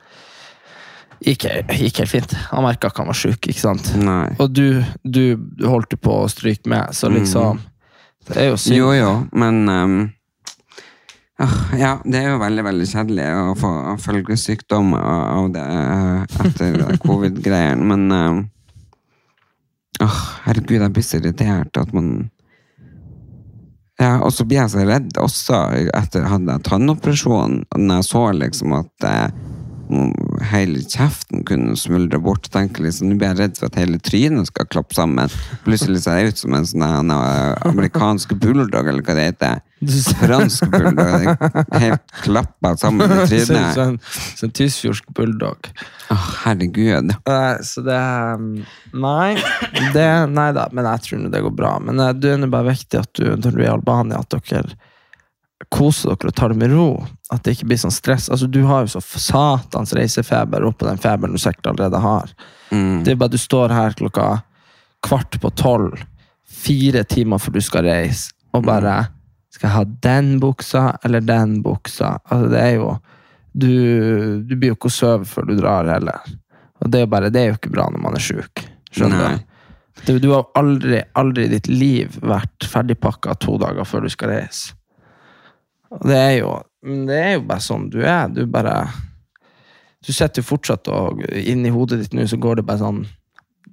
[1.24, 1.46] Gikk,
[1.78, 2.34] gikk helt fint.
[2.50, 3.48] Han merka ikke han var sjuk.
[3.48, 3.86] ikke sant?
[4.00, 4.34] Nei.
[4.42, 7.62] Og du, du, du holdt jo på å stryke med, så liksom
[8.28, 8.74] Det er jo synd.
[8.74, 8.78] Mm.
[8.78, 9.98] Jo, jo, men ehm,
[11.40, 13.72] ah, Ja, det er jo veldig, veldig kjedelig å få
[14.04, 18.44] følgesykdom av det eh, etter covid-greiene, men ehm,
[20.04, 22.14] ah, Herregud, jeg blir så irritert at man
[24.00, 28.08] ja, og så blir jeg så redd også etter at jeg hadde tannoperasjon, når jeg
[28.08, 29.28] så liksom at eh,
[30.50, 32.48] hele kjeften kunne smuldre bort.
[32.52, 35.32] Tenker liksom, Nå blir jeg redd for at hele trynet skal klappe sammen.
[35.66, 39.62] Plutselig ser jeg ut som en sånn eh, amerikansk bulldog, eller hva det heter.
[40.20, 41.28] Fransk bulldog.
[41.82, 43.74] Helt klappa sammen i trynet.
[43.76, 45.70] som en, tyskfjordsk bulldog.
[46.12, 47.12] Å, herregud.
[47.26, 48.48] Nei, så det um,
[48.94, 49.34] Nei,
[49.94, 51.76] det, nei da, men jeg tror det går bra.
[51.82, 54.66] Men uh, det er bare viktig at du, når du er i Albania, at dere
[55.72, 56.88] koser dere og ta det med ro.
[57.32, 58.28] At det ikke blir sånn stress.
[58.30, 62.32] Altså, Du har jo så satans reisefeber oppå den feberen du sikkert allerede har.
[63.04, 64.42] Det er bare du står her klokka
[65.04, 65.98] kvart på tolv,
[66.48, 69.06] fire timer før du skal reise, og bare
[69.54, 72.18] Skal jeg ha den buksa eller den buksa?
[72.26, 72.98] Altså, det er jo
[73.54, 76.24] Du, du blir jo ikke å sove før du drar heller.
[76.82, 78.64] Og det er bare, det er jo ikke bra når man er sjuk.
[78.90, 79.44] Skjønner du?
[80.08, 84.32] Du, du har aldri, aldri i ditt liv vært ferdigpakka to dager før du skal
[84.34, 84.74] reise.
[86.02, 86.54] Det er jo
[86.84, 88.28] det er jo bare sånn du er.
[88.28, 88.88] Du bare
[90.04, 93.04] Du sitter jo fortsatt og inni hodet ditt nå så går det bare sånn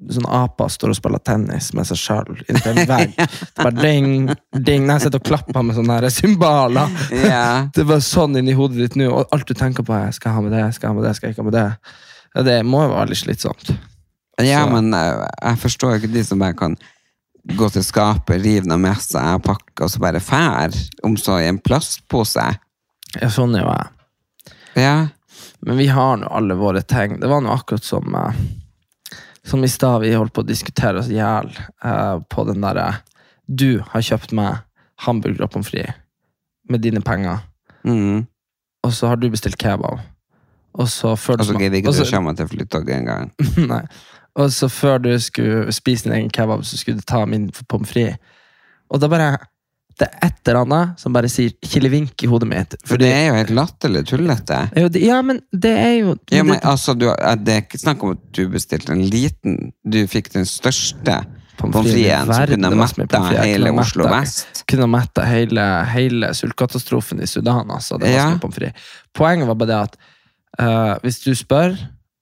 [0.09, 3.11] Sånn aper står og spiller tennis med seg sjøl inntil en vegg.
[3.19, 4.31] Det bare ding,
[4.65, 4.87] ding.
[4.87, 6.95] Når jeg sitter og klapper med sånne cymbaler.
[7.13, 7.43] Ja.
[7.75, 10.31] Det er bare sånn inni hodet ditt nå, og alt du tenker på er skal
[10.31, 11.67] jeg ha med det, skal jeg ha med det, skal jeg ikke ha med det.
[12.33, 13.69] Ja, det må jo være litt slitsomt.
[14.41, 16.79] Ja, Så- men eh, jeg forstår ikke de som bare kan
[17.43, 20.75] gå til skapet, rive noe med seg, pakke og så bare fær.
[21.03, 22.43] Om så i en plastpose.
[23.17, 24.55] Ja, sånn er jo jeg.
[24.83, 24.95] Ja.
[25.65, 27.17] Men vi har nå alle våre ting.
[27.21, 28.41] Det var nå akkurat som eh,
[29.43, 31.49] Som i stad, vi holdt på å diskutere oss i hjel
[31.83, 33.01] eh, på den derre
[33.49, 34.61] Du har kjøpt meg
[35.01, 35.97] hamburger og pommes frites
[36.69, 37.39] med dine penger,
[37.83, 38.27] Mm.
[38.85, 39.97] og så har du bestilt kebab.
[40.77, 43.31] Og så før du altså, gidder ikke du å komme til Flytoget engang.
[44.39, 47.89] Og så før du skulle spise din egen kebab, så skulle du ta min pommes
[47.89, 48.17] frites.
[48.91, 49.37] Og da bare
[49.99, 52.75] Det er et eller annet som bare sier kilevink i hodet mitt.
[52.87, 54.69] For det er jo helt latterlig tullete.
[54.79, 57.61] Jo, det, ja, men det er jo Ja, men det, altså, du, eh, det er
[57.61, 61.19] ikke snakk om at du bestilte en liten Du fikk den største
[61.59, 64.63] Pommes pommes frites fritesen som kunne det metta hele Oslo vest.
[64.65, 67.69] kunne metta hele, hele sultkatastrofen i Sudan.
[67.69, 67.99] Altså.
[67.99, 68.37] Det var Ja.
[68.41, 68.73] pommes frites.
[69.13, 69.97] Poenget var bare det at
[70.61, 71.75] uh, hvis du spør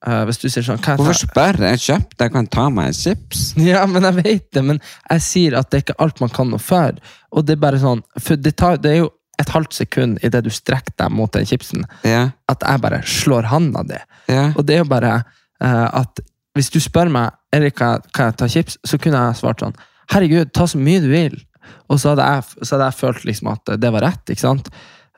[0.07, 1.81] eh, Hvis du sier sånn Hvorfor spør jeg?
[1.85, 3.53] Kjøp, jeg kan ta meg en chips.
[3.69, 6.51] Ja, men jeg vet det, men jeg sier at det er ikke alt man kan
[6.51, 6.99] noe for.
[7.31, 10.43] Og det er bare sånn For det, tar, det er jo et halvt sekund idet
[10.43, 12.33] du strekker deg mot den chipsen, yeah.
[12.51, 13.99] at jeg bare slår handa di.
[14.27, 14.49] Yeah.
[14.59, 15.13] Og det er jo bare
[15.63, 16.19] uh, at
[16.57, 19.63] hvis du spør meg Erik, kan jeg- kan jeg ta chips, så kunne jeg svart
[19.63, 19.77] sånn
[20.11, 21.37] Herregud, ta så mye du vil.
[21.87, 24.69] Og så hadde jeg, så hadde jeg følt liksom at det var rett, ikke sant?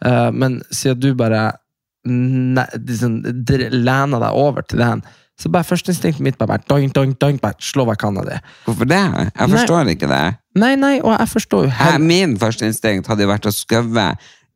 [0.06, 1.48] Uh, men siden du bare
[2.06, 5.02] ne, liksom, dr- lener deg over til den,
[5.42, 8.36] så bare førsteinstinktet mitt bare doink, doink, doink, bare slå vekk handa di.
[8.66, 9.00] Hvorfor det?
[9.00, 9.48] Jeg Nei.
[9.56, 10.24] forstår ikke det.
[10.62, 14.04] Nei, nei, og jeg forstår jo Jeg, min første instinkt hadde vært å skøve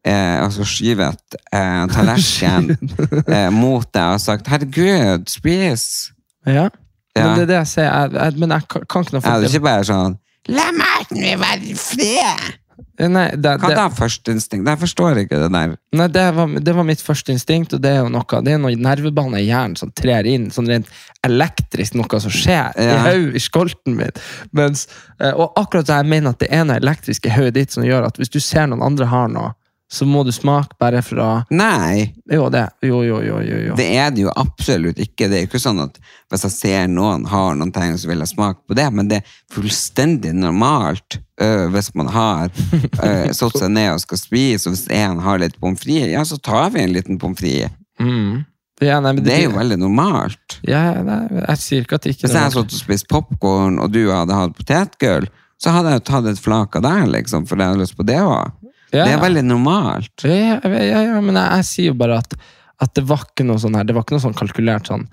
[0.06, 2.70] eh, altså skyve et eh, tallerken
[3.36, 6.12] eh, mot deg og sagt 'herregud, spis'.
[6.46, 6.70] ja.
[7.16, 7.30] Ja.
[7.30, 9.32] Men det er det jeg sier, jeg, jeg, men jeg kan kan ikke noe Jeg
[9.32, 10.16] hadde for ikke bare sånn
[10.52, 12.50] 'la meg nå være i fred'.
[12.96, 14.68] Nei, det, Hva det, da, førsteinstinkt?
[14.68, 15.74] Jeg forstår ikke det der.
[15.96, 18.62] Nei, det var, det var mitt første instinkt, og det er jo noe Det er
[18.62, 20.92] noen nervebaner i hjernen som trer inn, sånn rent
[21.28, 24.24] elektrisk, noe som skjer i høy, i skolten min.
[24.56, 24.88] Mens,
[25.20, 27.88] eh, og akkurat så jeg mener at det er noe elektrisk i hodet ditt som
[27.88, 29.54] gjør at hvis du ser noen andre har noe,
[29.92, 32.64] så må du smake bare fra Nei, Jo, det.
[32.82, 33.58] Jo, jo, jo, jo.
[33.68, 33.76] jo.
[33.78, 35.28] det er det jo absolutt ikke.
[35.30, 36.00] Det er jo ikke sånn at
[36.34, 39.22] hvis jeg ser noen har noen ting, så vil jeg smake på det, men det
[39.22, 44.76] er fullstendig normalt øh, hvis man har øh, satt seg ned og skal spise, og
[44.76, 47.72] hvis en har litt pommes frites, ja, så tar vi en liten pommes frites.
[48.02, 48.44] Mm.
[48.84, 50.58] Ja, nei, men Det er jo veldig normalt.
[50.68, 53.78] ja, nei, Jeg sier ikke at det ikke Hvis jeg hadde sittet og spist popkorn,
[53.80, 55.30] og du hadde hatt potetgull,
[55.62, 58.04] så hadde jeg jo tatt et flak av deg, liksom, for jeg hadde lyst på
[58.10, 58.52] det òg.
[58.96, 59.06] Ja.
[59.06, 60.26] Det er veldig normalt.
[60.26, 62.36] Ja, ja, ja, men jeg, jeg sier jo bare at,
[62.82, 65.04] at det var ikke noe sånn her, det var ikke noe sånn kalkulert sånn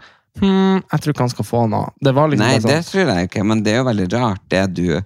[0.41, 1.91] hm, jeg tror ikke han skal få noe.
[2.01, 4.45] Det var liksom Nei, sånn, det tror jeg ikke, men det er jo veldig rart,
[4.55, 5.03] det du uh...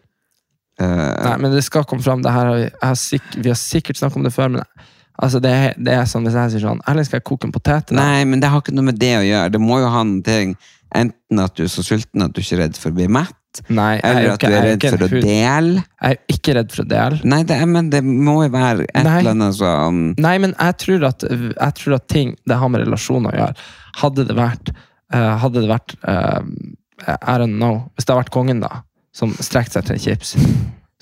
[0.84, 2.22] Nei, men det skal komme fram.
[2.24, 4.62] Har vi, har sikk- vi har sikkert snakket om det før, men
[5.16, 7.92] altså, det, det er sånn hvis jeg sier sånn Erling, skal jeg koke en potet?
[7.96, 9.52] Nei, men det har ikke noe med det å gjøre.
[9.56, 10.56] Det må jo ha noe ting
[10.94, 13.34] Enten at du er så sulten at du ikke er redd for å bli mett,
[13.68, 15.82] Nei, jeg er eller at du er redd for å dele.
[15.82, 17.20] Jeg er ikke redd for å dele.
[17.28, 19.18] Nei, det er, men det må jo være et Nei.
[19.20, 22.84] eller annet sånn Nei, men jeg tror at, jeg tror at ting det har med
[22.84, 23.68] relasjoner å gjøre.
[24.02, 24.72] Hadde det vært,
[25.14, 26.40] uh, hadde det vært uh,
[27.16, 27.84] I don't know.
[27.94, 28.82] Hvis det hadde vært kongen, da,
[29.16, 30.34] som strekte seg til en chips,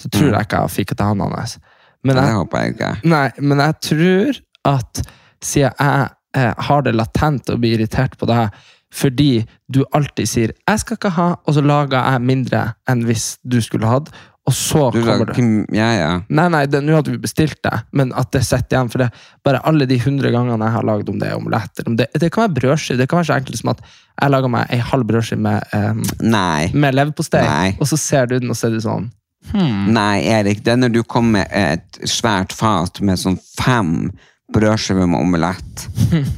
[0.00, 1.58] så tror jeg ikke jeg fikk til han hans.
[2.04, 2.92] Men Det håper jeg ikke.
[3.08, 5.02] Nei, men jeg tror at
[5.44, 8.64] siden jeg eh, har det latent å bli irritert på deg
[8.94, 13.38] fordi du alltid sier 'jeg skal ikke ha', og så lager jeg mindre enn hvis
[13.46, 14.08] du skulle hatt.
[14.46, 16.20] og så Du kommer det Ja, ja.
[16.28, 18.90] Nei, nei, det- nå hadde vi bestilt det, men at det sitter igjen.
[18.90, 19.10] For det
[19.42, 22.30] bare alle de hundre gangene jeg har lagd om det er omelett om det, det
[22.30, 22.98] kan være brødskive.
[22.98, 23.80] Det kan være så enkelt som at
[24.20, 26.70] jeg lager meg ei halv brødskive med, um, Nei.
[26.74, 29.10] med leverpostei, og så ser du den, og så er du sånn
[29.52, 34.10] Nei, Erik, det er når du kommer med et svært fat med sånn fem
[34.52, 35.86] brødskiver med omelett,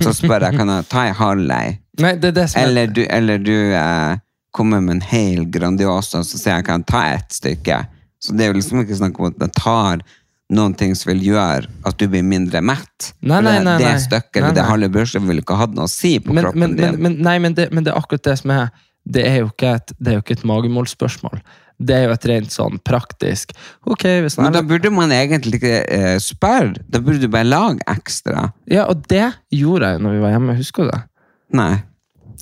[0.05, 1.79] så spør jeg kan jeg ta en halv ei.
[2.03, 4.19] Nei, det er det som er Eller du, eller du eh,
[4.55, 7.81] kommer med en hel Grandiosa, så sier jeg kan jeg ta ett stykke.
[8.23, 10.05] Så det er jo liksom ikke snakk om at jeg tar
[10.57, 13.11] noen ting som vil gjøre at du blir mindre mett.
[13.19, 14.01] Nei, nei, nei, det nei.
[14.03, 14.71] stykket Nei, eller det nei.
[14.71, 17.03] halve brødskivet vil ikke hatt noe å si på men, kroppen men, men, din.
[17.03, 18.69] men, nei, men det, men det er akkurat det som er
[19.07, 21.43] Det er jo ikke et, det er jo ikke et magemålsspørsmål.
[21.79, 23.51] Det er jo et rent sånn praktisk
[23.85, 26.81] Ok, hvis Men da burde man egentlig ikke eh, spørre.
[26.89, 28.47] Da burde du bare lage ekstra.
[28.73, 31.03] Ja, og det gjorde jeg når vi var hjemme, husker du det?
[31.61, 31.75] Nei.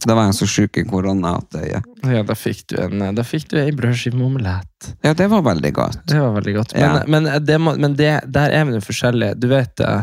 [0.05, 1.81] Da var jeg så sjuk i korona at eh, ja.
[2.13, 4.93] Ja, da fikk du en Da fikk du ei brødskive med omelett.
[5.03, 5.99] ja, det var veldig godt.
[6.07, 6.75] Det var veldig godt.
[6.77, 7.03] Men, Ja.
[7.09, 9.35] men, det, men det, der er vi jo forskjellige.
[9.41, 10.03] Du vet, eh,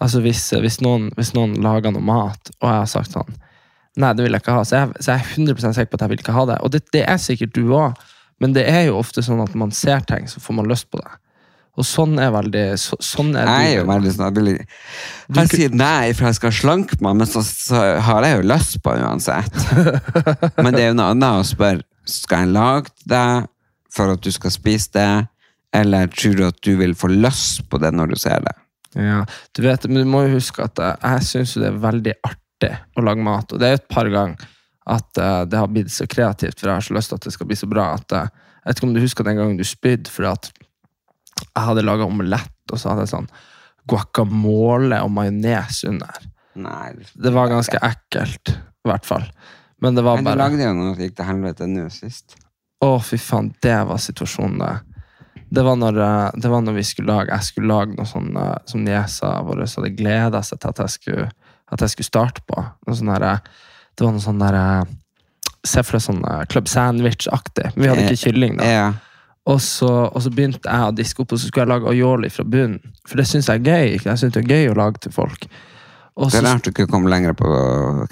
[0.00, 3.38] altså hvis, hvis, noen, hvis noen lager noe mat, og jeg har sagt sånn
[3.98, 4.62] Nei, det vil jeg ikke ha.
[4.64, 6.58] Så jeg, så jeg er 100 sikker på at jeg vil ikke ha det.
[6.62, 7.98] Og det, det er sikkert du òg,
[8.40, 11.00] men det er jo ofte sånn at man ser ting, så får man lyst på
[11.00, 11.10] det.
[11.78, 14.64] Og sånn er veldig så, Sånn er Jeg er jo veldig sånn Jeg,
[15.36, 18.80] jeg sier nei, for jeg skal slanke meg, men så, så har jeg jo lyst
[18.82, 19.60] på det uansett.
[20.64, 23.28] Men det er jo noe annet å spørre Skal jeg lage det
[23.94, 25.12] for at du skal spise det,
[25.74, 28.52] eller tror du at du vil få lyst på det når du ser det?
[28.98, 29.24] Ja,
[29.54, 32.70] du vet, men du må jo huske at jeg, jeg syns det er veldig artig
[32.98, 33.50] å lage mat.
[33.50, 34.46] Og det er jo et par ganger
[34.88, 37.34] at uh, det har blitt så kreativt, for jeg har så lyst til at det
[37.34, 37.92] skal bli så bra.
[37.98, 38.26] at uh,
[38.60, 40.50] Jeg vet ikke om du husker den gangen du spydde fordi at
[41.40, 43.30] jeg hadde laga omelett, og så hadde jeg sånn
[43.88, 46.28] guacamole og majones under.
[46.60, 46.92] Nei.
[47.14, 49.24] Det var ganske ekkelt, i hvert fall.
[49.80, 52.36] Men det var Men du bare lagde jo noe som gikk til helvete nå sist.
[52.84, 55.46] Å, fy faen, det var situasjonen, det.
[55.50, 58.28] Det var når, eh, det var når vi skulle lage Jeg skulle lage noe sånn
[58.70, 61.24] som niesa vår hadde gleda seg til at jeg skulle,
[61.72, 62.60] at jeg skulle starte på.
[62.60, 63.32] Noe sånn herre
[64.00, 64.96] det var noe sånn der eh,
[65.68, 67.74] Se for deg sånn eh, Club Sandwich-aktig.
[67.74, 68.68] Men vi hadde ikke kylling, da.
[68.68, 68.86] Ja.
[69.50, 72.30] Og så, og så begynte jeg å diske opp, og så skulle jeg lage aioli
[72.32, 72.94] fra bunnen.
[73.08, 73.98] For det syns jeg er gøy.
[73.98, 74.08] ikke?
[74.08, 75.44] Jeg synes det er gøy å lage til folk.
[76.20, 77.50] Og Det lærte du ikke å komme lenger på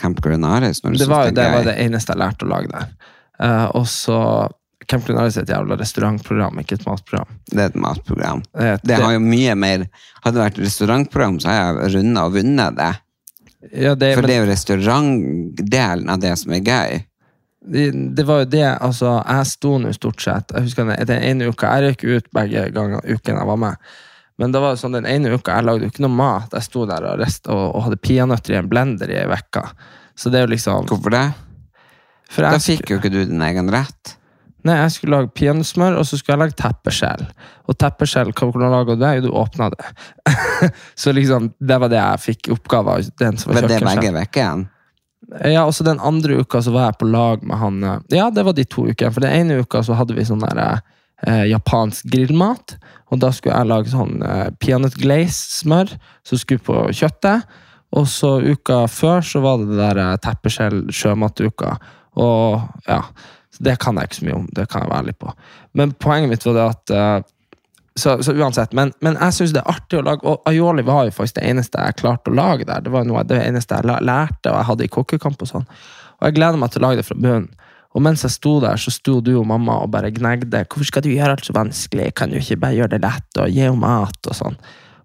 [0.00, 0.82] Camp Granaris.
[0.84, 2.92] Det, var, det det var det eneste jeg lærte å lage der.
[3.38, 4.18] Uh, og så
[4.88, 7.34] Camp Culinaris er et jævla restaurantprogram, ikke et matprogram.
[7.50, 8.40] Det er et matprogram.
[8.54, 9.84] Det, Det har jo mye mer
[10.22, 12.88] Hadde det vært restaurantprogram, så har jeg runda og vunnet det.
[13.72, 17.00] Ja, det, For men, det er jo restaurantdelen av det som er gøy.
[17.74, 21.24] det, det var jo det, altså, jeg sto nå stort sett Jeg husker den, den
[21.26, 23.88] ene uka, jeg røyk ut begge ganger uken jeg var med.
[24.38, 26.54] Men det var sånn, den ene uka jeg lagde jo ikke noe mat.
[26.54, 29.64] Jeg sto der og, rest, og, og hadde peanøtter i en blender i ei uke.
[30.18, 31.26] Så det er jo liksom Hvorfor det?
[32.28, 34.17] for Da fikk jo ikke du din egen rett.
[34.66, 37.28] Nei, jeg skulle lage peanøttsmør, og så skulle jeg lage teppeskjell.
[37.70, 39.12] Og teppeskjell, hvordan lager du det?
[39.18, 39.92] Jo, du åpna det.
[41.02, 43.12] så liksom, det var det jeg fikk oppgave av.
[43.22, 44.66] Den som var Var det begge begge igjen?
[45.44, 48.30] Ja, og så den andre uka så var jeg på lag med han eh, Ja,
[48.32, 49.12] det var de to ukene.
[49.12, 52.78] For den ene uka så hadde vi sånn der eh, japansk grillmat.
[53.12, 55.92] Og da skulle jeg lage sånn eh, peanut glaze-smør
[56.26, 57.46] som skulle på kjøttet.
[57.96, 61.76] Og så uka før så var det det der eh, teppeskjell sjømatuka.
[62.18, 63.02] Og ja,
[63.64, 64.46] det kan jeg ikke så mye om.
[64.54, 65.34] Det kan jeg være ærlig på.
[65.78, 67.28] Men poenget mitt var det at eh,
[67.98, 70.22] så, så uansett, men, men jeg syns det er artig å lage.
[70.28, 72.84] Og aioli var jo faktisk det eneste jeg klarte å lage der.
[72.84, 75.66] Det var noe, det eneste jeg lærte, og jeg hadde i kokkekamp og sånn.
[76.18, 77.48] Og jeg gleder meg til å lage det fra bunnen.
[77.96, 80.60] Og mens jeg sto der, så sto du og mamma og bare gnegde.
[80.68, 82.10] Hvorfor skal du gjøre alt så vanskelig?
[82.18, 84.58] Kan du ikke bare gjøre det lett og gi henne mat og sånn?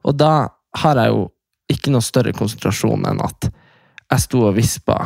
[0.04, 0.34] Og da
[0.84, 1.24] har jeg jo
[1.74, 4.98] ikke noe større konsentrasjon enn at jeg sto og vispa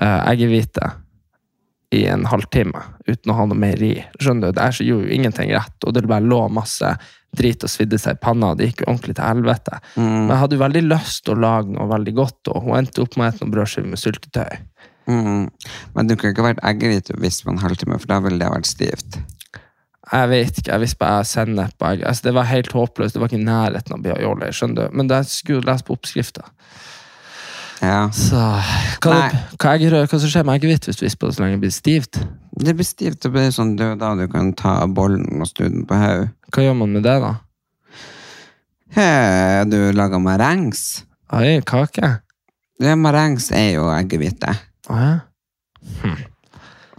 [0.00, 0.88] eh, eggehvite
[1.90, 3.96] i en halvtime uten å ha noe mer i.
[4.20, 4.56] Skjønner du?
[4.56, 6.92] Det er så gjorde jo ingenting rett, og det bare lå masse
[7.36, 8.52] drit og svidde seg i panna.
[8.58, 9.80] Det gikk jo ordentlig til helvete.
[9.98, 13.02] Men jeg hadde jo veldig lyst til å lage noe veldig godt, og hun endte
[13.04, 14.62] opp med noen brødskiver med syltetøy.
[15.10, 15.44] Mm.
[15.96, 18.70] Men du kunne ikke vært eggehvit hvis på en halvtime, for da ville det vært
[18.70, 19.20] stivt.
[20.10, 22.06] Jeg vet ikke, jeg visste bare sennep på egg.
[22.06, 23.14] Altså, det var helt håpløst.
[23.14, 24.48] Det var ikke i nærheten av aioli.
[24.54, 24.96] skjønner du?
[24.98, 26.48] Men jeg skulle lese på oppskrifta.
[27.80, 28.10] Ja.
[28.12, 29.42] Så hva, Nei.
[29.56, 31.74] hva, jeg, hva som skjer med eggehvit hvis du visper det så lenge det blir
[31.74, 32.20] stivt?
[32.60, 35.64] Det blir stivt, det blir sånn det er da du kan ta bollen og snu
[35.64, 36.32] den på hodet.
[36.52, 37.36] Hva gjør man med det, da?
[38.96, 39.10] He,
[39.70, 41.04] du lager marengs.
[41.32, 42.16] Oi, kake?
[42.82, 44.52] Ja, marengs er jo eggehvite.
[44.90, 45.12] Ja.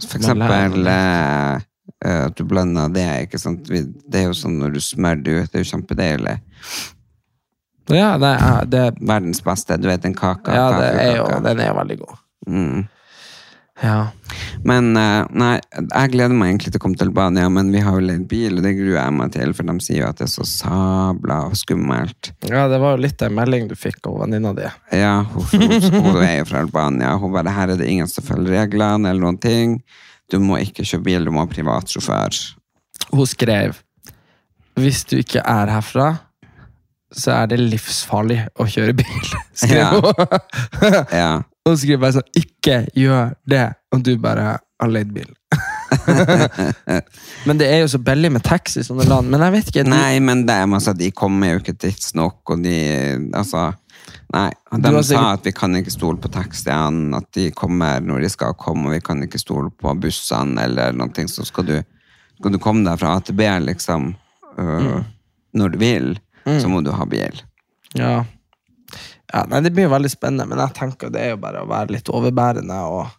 [0.02, 1.60] For eksempel eh,
[2.02, 3.68] eh, at du blander det, ikke sant?
[3.68, 6.36] Det er jo sånn når du smører det ut, det er jo kjempedeilig.
[7.90, 10.54] Ja, det er, det, Verdens beste, du vet den kaka.
[10.54, 12.18] ja, det er jo, den er jo veldig god.
[12.46, 12.84] Mm.
[13.82, 14.12] Ja.
[14.62, 17.96] Men eh, nei, jeg gleder meg egentlig til å komme til Albania, men vi har
[17.98, 20.28] jo leid bil, og det gruer jeg meg til, for de sier jo at det
[20.28, 22.30] er så sabla og skummelt.
[22.46, 24.68] Ja, det var jo litt en melding du fikk av venninna di.
[24.94, 27.16] Ja, hun, hun, hun er jo fra Albania.
[27.18, 29.80] Hun bare, her er det ingen som følger reglene, eller noen ting.
[30.30, 32.38] Du må ikke kjøre bil, du må ha privatsjåfør.
[33.12, 33.80] Hun skrev
[34.78, 36.12] Hvis du ikke er herfra,
[37.12, 39.32] så er det livsfarlig å kjøre bil.
[39.62, 39.90] Skrev Ja.
[39.94, 40.12] hun.
[41.22, 41.30] Ja.
[41.68, 43.66] Og skriver bare sånn Ikke gjør det!
[43.94, 45.28] Og du bare har leid bil.
[47.46, 49.28] men det er jo så billig med taxi i sånne land.
[49.30, 49.84] Men jeg vet ikke.
[49.86, 52.74] de- Nei, men det er masse, de kommer jo ikke tidsnok, og de
[53.38, 53.68] Altså,
[54.34, 54.48] nei.
[54.72, 58.20] De har sa sikkert- at vi kan ikke stole på taxiene, at de kommer når
[58.22, 61.82] de skal komme, og vi kan ikke stole på bussene eller noe, så skal du,
[62.40, 64.14] skal du komme deg fra A til B, liksom,
[64.58, 65.04] øh,
[65.54, 67.42] når du vil, så må du ha bil.
[67.98, 68.22] Ja.
[69.32, 69.42] ja.
[69.48, 71.96] Nei, det blir jo veldig spennende, men jeg tenker det er jo bare å være
[71.96, 73.18] litt overbærende og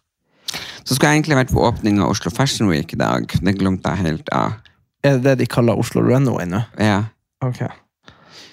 [0.84, 3.24] Så skulle jeg egentlig vært på åpning av Oslo Fashion Week i dag.
[3.24, 4.58] Det glemte jeg helt av.
[5.04, 6.60] Er det det de kaller Oslo Runway nå?
[6.76, 7.06] Ja.
[7.44, 7.62] Ok.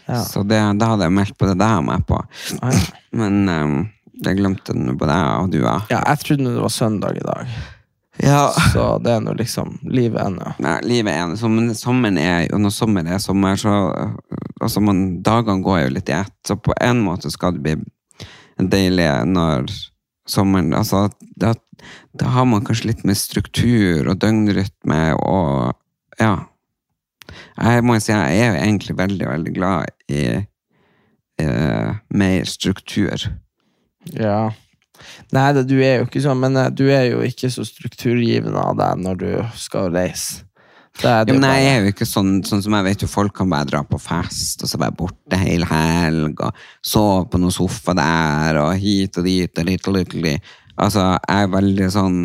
[0.07, 0.21] Ja.
[0.23, 2.17] Så det, da hadde jeg meldt på det der med på.
[3.15, 3.75] Men um,
[4.23, 5.59] det glemte den både jeg og du.
[5.63, 7.53] Ja, jeg trodde det var søndag i dag.
[8.19, 8.51] Ja.
[8.73, 10.53] Så det er nå liksom livet ennå.
[10.61, 13.73] Nei, livet er så, men sommeren er jo når sommer er sommer, så
[14.61, 16.35] altså man, dagene går jo litt i ett.
[16.47, 17.77] Så på en måte skal det bli
[18.71, 19.71] deilig når
[20.29, 21.07] sommeren altså,
[21.39, 21.55] da,
[22.17, 25.77] da har man kanskje litt mer struktur og døgnrytme og
[26.21, 26.35] ja.
[27.55, 30.23] Jeg må si jeg er jo egentlig veldig, veldig glad i
[31.39, 33.23] eh, mer struktur.
[34.11, 34.51] Ja.
[35.35, 38.79] Nei, du er jo ikke sånn, men eh, du er jo ikke så strukturgivende av
[38.79, 40.45] deg når du skal reise.
[40.99, 43.69] Det men jeg er jo ikke sånn, sånn som jeg vet jo folk kan bare
[43.69, 48.59] dra på fest, og så være borte hele helg, og sove på noen sofa der,
[48.61, 50.51] og hit og dit, og litt og litt.
[50.75, 52.19] Altså, jeg er veldig sånn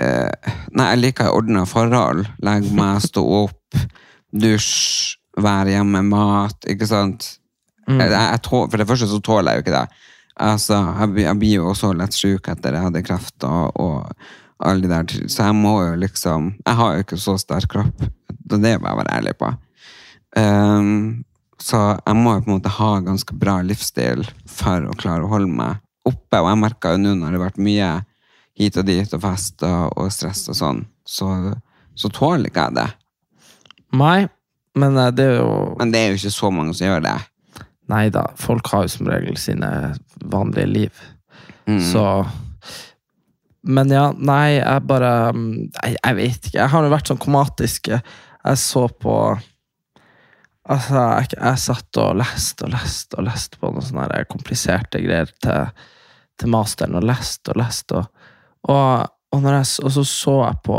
[0.00, 2.24] eh, Nei, jeg liker ordna forhold.
[2.44, 3.80] Legge meg, stå opp,
[4.30, 7.36] dusj, være hjemme, mat, ikke sant?
[7.90, 10.02] Jeg, jeg, tål, for det første så tåler jeg jo ikke det.
[10.40, 14.84] Altså, jeg, jeg blir jo også lett syk etter jeg hadde kreft og, og alle
[14.84, 18.60] de der, så jeg må jo liksom, jeg har jo ikke så sterk kropp, det
[18.60, 19.50] er bare jeg være ærlig på.
[20.36, 21.24] Um,
[21.60, 25.32] så jeg må jo på en måte ha ganske bra livsstil for å klare å
[25.32, 27.90] holde meg oppe, og jeg merker jo nå når det har vært mye
[28.60, 31.30] hit og dit og fest og, og stress og sånn, så,
[31.96, 32.88] så tåler ikke jeg det.
[34.00, 34.18] Nei,
[34.78, 37.16] men eh, det er jo Men det er jo ikke så mange som gjør det.
[37.90, 39.70] Nei da, folk har jo som regel sine
[40.20, 41.02] vanlige liv.
[41.66, 41.80] Mm.
[41.82, 42.04] Så
[43.62, 46.58] Men ja, nei, jeg bare mm, Nei, jeg vet ikke.
[46.58, 47.90] Jeg har jo vært sånn komatisk.
[47.92, 49.16] Jeg så på
[50.70, 55.30] Altså, jeg, jeg satt og leste og leste og leste på noen sånne kompliserte greier
[55.42, 55.70] til,
[56.38, 57.96] til masteren, og leste og leste.
[57.96, 58.20] Og,
[58.70, 60.78] og, og, jeg, og så så jeg på,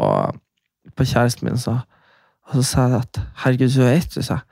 [0.95, 1.79] på kjæresten min, så,
[2.47, 4.50] og så sa jeg at herregud, så vet du, sa jeg.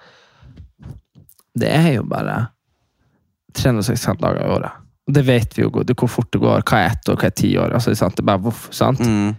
[1.59, 2.37] Det er jo bare
[3.57, 4.85] 365 dager i året.
[5.09, 6.65] Og det vet vi jo godt, hvor fort det går.
[6.69, 7.73] Hva er ett år, hva er ti år?
[7.73, 8.17] Altså, sant?
[8.17, 9.01] Det er bare voff, sant?
[9.01, 9.35] Mm.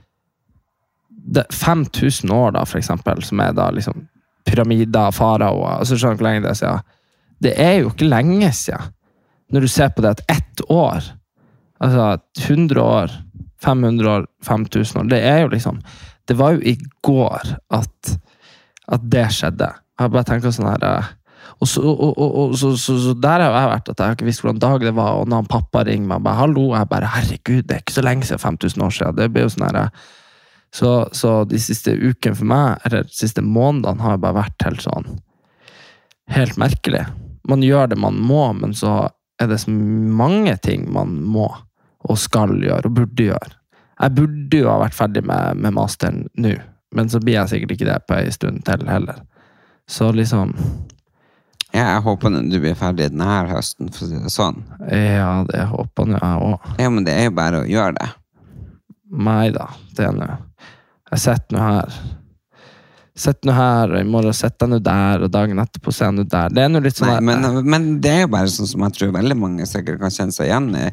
[1.11, 4.09] det, 5000 år, da, for eksempel, som er da liksom
[4.49, 6.89] pyramider, faraoer altså, Skjønner du hvor lenge det er siden?
[7.41, 8.93] Det er jo ikke lenge siden.
[9.51, 11.03] Når du ser på det at ett år
[11.81, 13.13] Altså 100 år,
[13.63, 15.81] 500 år, 5000 år Det er jo liksom
[16.29, 18.11] Det var jo i går at,
[18.89, 19.71] at det skjedde.
[20.01, 21.09] Jeg bare tenker sånn her eh,
[21.61, 24.17] og så, og, og, og, så, så, så der har jeg vært, at jeg har
[24.17, 25.19] ikke visst hvordan dag det var.
[25.21, 28.05] Og når han pappa ringer meg, bare, hallo, jeg bare, herregud, det er ikke så
[28.07, 29.19] lenge siden 5000 år siden.
[29.19, 30.07] Det blir jo sånn her, eh,
[30.73, 35.19] så de siste ukene for meg, eller de siste månedene, har bare vært helt sånn
[36.31, 37.01] Helt merkelig.
[37.51, 39.09] Man gjør det man må, men så
[39.43, 41.49] er det så mange ting man må
[42.07, 43.57] og skal gjøre og burde gjøre.
[44.01, 46.55] Jeg burde jo ha vært ferdig med, med masteren nå,
[46.95, 49.19] men så blir jeg sikkert ikke det på ei stund til heller.
[49.91, 50.55] Så liksom
[51.71, 54.63] Ja, jeg håper du blir ferdig denne høsten, for å si det sånn.
[54.91, 56.73] Ja, det håper nå jeg òg.
[56.83, 58.09] Ja, men det er jo bare å gjøre det.
[59.11, 59.67] Nei da,
[59.99, 60.27] det er nå
[61.11, 62.01] Jeg sitter nå her.
[63.21, 66.17] Sitter nå her, og i morgen sitter jeg nå der, og dagen etterpå er jeg
[66.19, 66.53] nå der.
[66.55, 68.97] Det er nå litt sånn Nei, men, men det er jo bare sånn som jeg
[68.99, 70.87] tror veldig mange sikkert kan kjenne seg igjen i.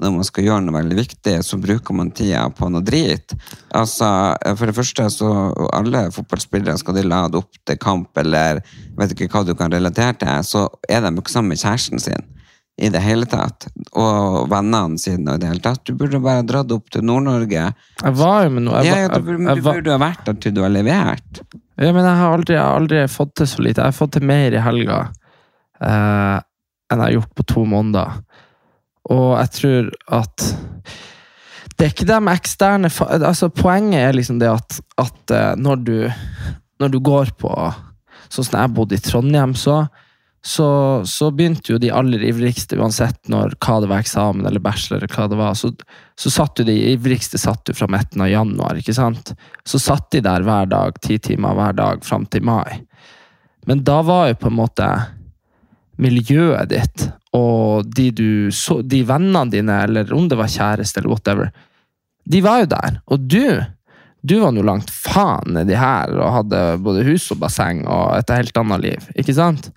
[0.00, 3.34] Når man skal gjøre noe veldig viktig, så bruker man tida på noe drit.
[3.76, 4.08] Altså,
[4.56, 5.28] For det første, så
[5.76, 8.62] alle fotballspillere skal de lade opp til kamp, eller
[8.96, 12.24] vet ikke hva du kan relatere til, så er de ikke sammen med kjæresten sin
[12.80, 13.66] i det hele tatt.
[13.92, 15.82] Og vennene sine og i det hele tatt.
[15.84, 17.66] Du burde bare dratt opp til Nord-Norge.
[18.00, 20.54] Jeg var jo med noe jeg, Ja, du, burde- du burde ha vært der til
[20.56, 21.42] du har levert.
[21.76, 23.84] Ja, men jeg har aldri, jeg har aldri fått til så lite.
[23.84, 25.02] Jeg har fått til mer i helga
[25.80, 26.38] eh,
[26.90, 28.16] enn jeg har gjort på to måneder.
[29.08, 29.86] Og jeg tror
[30.20, 30.44] at
[31.78, 35.96] Det er ikke de eksterne altså Poenget er liksom det at, at eh, når, du,
[36.82, 37.54] når du går på
[38.30, 39.80] Sånn som jeg bodde i Trondheim, så,
[40.46, 40.66] så,
[41.02, 45.16] så begynte jo de aller ivrigste, uansett når, hva det var eksamen eller bachelor, eller
[45.16, 45.72] hva det var, så,
[46.14, 48.78] så satt jo de ivrigste satt jo fra midten av januar.
[48.78, 49.32] ikke sant?
[49.66, 52.84] Så satt de der hver dag, ti timer hver dag, fram til mai.
[53.66, 54.86] Men da var jo på en måte
[55.98, 61.12] miljøet ditt og de, du så, de vennene dine, eller om det var kjæreste eller
[61.12, 61.52] whatever,
[62.30, 62.96] de var jo der.
[63.10, 63.44] Og du,
[64.22, 68.34] du var nå langt faen nedi her og hadde både hus og basseng og et
[68.34, 69.12] helt annet liv.
[69.18, 69.70] Ikke sant?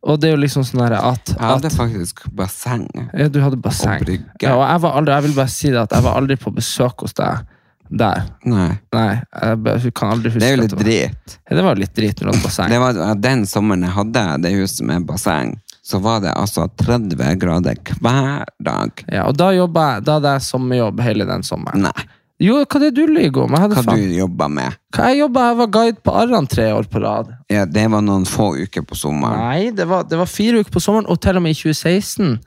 [0.00, 2.86] Og det er jo liksom sånn at, at, Jeg hadde faktisk basseng.
[3.12, 4.00] ja, Du hadde basseng.
[4.00, 4.28] Og brygge.
[4.40, 6.52] Ja, og jeg, var aldri, jeg vil bare si det at jeg var aldri på
[6.56, 7.48] besøk hos deg
[7.90, 8.22] der.
[8.46, 8.70] Nei.
[8.94, 11.36] Nei, jeg kan aldri huske Det er jo litt drit.
[11.50, 12.70] Ja, det var litt drit når du hadde basseng.
[12.72, 15.56] Det var, den sommeren jeg hadde det huset med basseng,
[15.90, 19.04] så var det altså 30 grader hver dag.
[19.10, 21.86] Ja, og da, jobba jeg, da hadde jeg sommerjobb hele den sommeren.
[21.90, 22.06] Nei,
[22.40, 23.52] Jo, hva er det du lyver om?
[23.52, 24.76] Hva faen, du jobba med?
[24.96, 27.34] hva jeg jobba, jeg var guide på Arran tre år på rad.
[27.52, 29.42] Ja, det var noen få uker på sommeren.
[29.44, 32.38] Nei, det var, det var fire uker på sommeren, og til og med i 2016.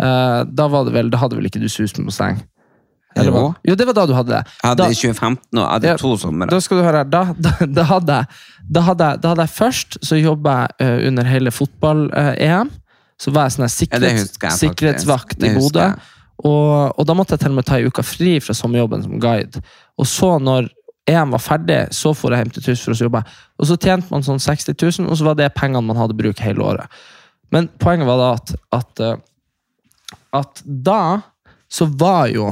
[0.00, 2.38] Uh, da var det vel, da hadde vel ikke du susen med seng?
[3.18, 3.42] Eller Jo.
[3.66, 4.44] Jo, det var da du hadde det.
[4.62, 6.46] Jeg hadde Da- i 2015 og hadde Ja, to somre.
[6.48, 9.42] Da skal du høre, her, da, da, da, hadde, jeg- da, hadde, jeg- da hadde
[9.48, 12.70] jeg først Så jobba jeg eh, under hele fotball-EM.
[13.20, 15.86] Så var jeg sånn Ja, det sikkerhets, husker jeg sikkerhetsvakt i Bodø.
[16.40, 19.18] Og, og da måtte jeg til og med ta ei uke fri fra sommerjobben som
[19.20, 19.60] guide.
[20.00, 20.70] Og så, når
[21.10, 23.22] EM var ferdig, så for jeg hjem til Tysfjord og å jobba.
[23.60, 26.40] Og så tjente man sånn 60 000, og så var det pengene man hadde brukt
[26.44, 27.00] hele året.
[27.52, 31.02] Men poenget var da at, at, eh, at da
[31.70, 32.50] så var jo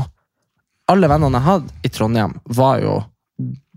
[0.89, 2.99] alle vennene jeg hadde i Trondheim, var jo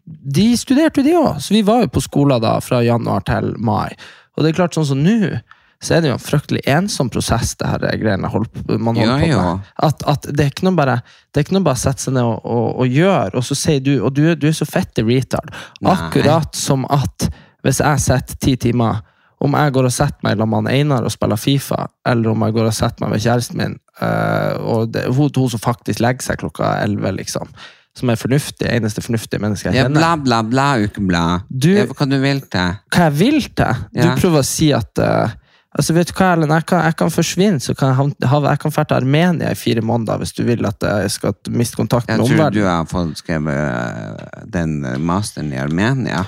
[0.01, 3.53] De studerte jo, de òg, så vi var jo på skolen da fra januar til
[3.63, 3.93] mai.
[4.35, 5.37] Og det er klart, sånn som nå,
[5.81, 9.25] så er det jo en fryktelig ensom prosess, det her greiene man holder Ja, på
[9.25, 9.29] med.
[9.33, 9.59] ja.
[9.87, 12.13] At, at det er ikke noe bare det er ikke noe bare å sette seg
[12.13, 15.01] ned og, og, og gjøre, og så sier du Og du, du er så fette
[15.07, 15.49] retard.
[15.81, 15.93] Nei.
[15.95, 17.29] Akkurat som at
[17.65, 19.01] hvis jeg setter ti timer
[19.41, 22.53] om jeg går og setter meg sammen med Einar og spiller Fifa, eller om jeg
[22.59, 23.75] går og setter meg med kjæresten min,
[24.05, 27.49] eh, og det, hun, hun som faktisk legger seg klokka elleve, liksom,
[27.97, 29.97] som er fornuftig, eneste fornuftige menneske jeg Ja, kjenner.
[29.97, 31.47] bla, bla, bla, ukeblad.
[31.65, 32.77] Ja, hva du vil til.
[32.93, 33.81] Hva jeg vil til?
[33.97, 35.33] Du prøver å si at eh,
[35.77, 38.59] altså vet du hva, Ellen, jeg kan, jeg kan forsvinne, så kan jeg, ha- jeg
[38.63, 42.09] kan dra til Armenia i fire måneder hvis du vil at jeg skal miste kontakt
[42.11, 46.23] Jeg tror du har fått skrevet øh, den masteren i Armenia.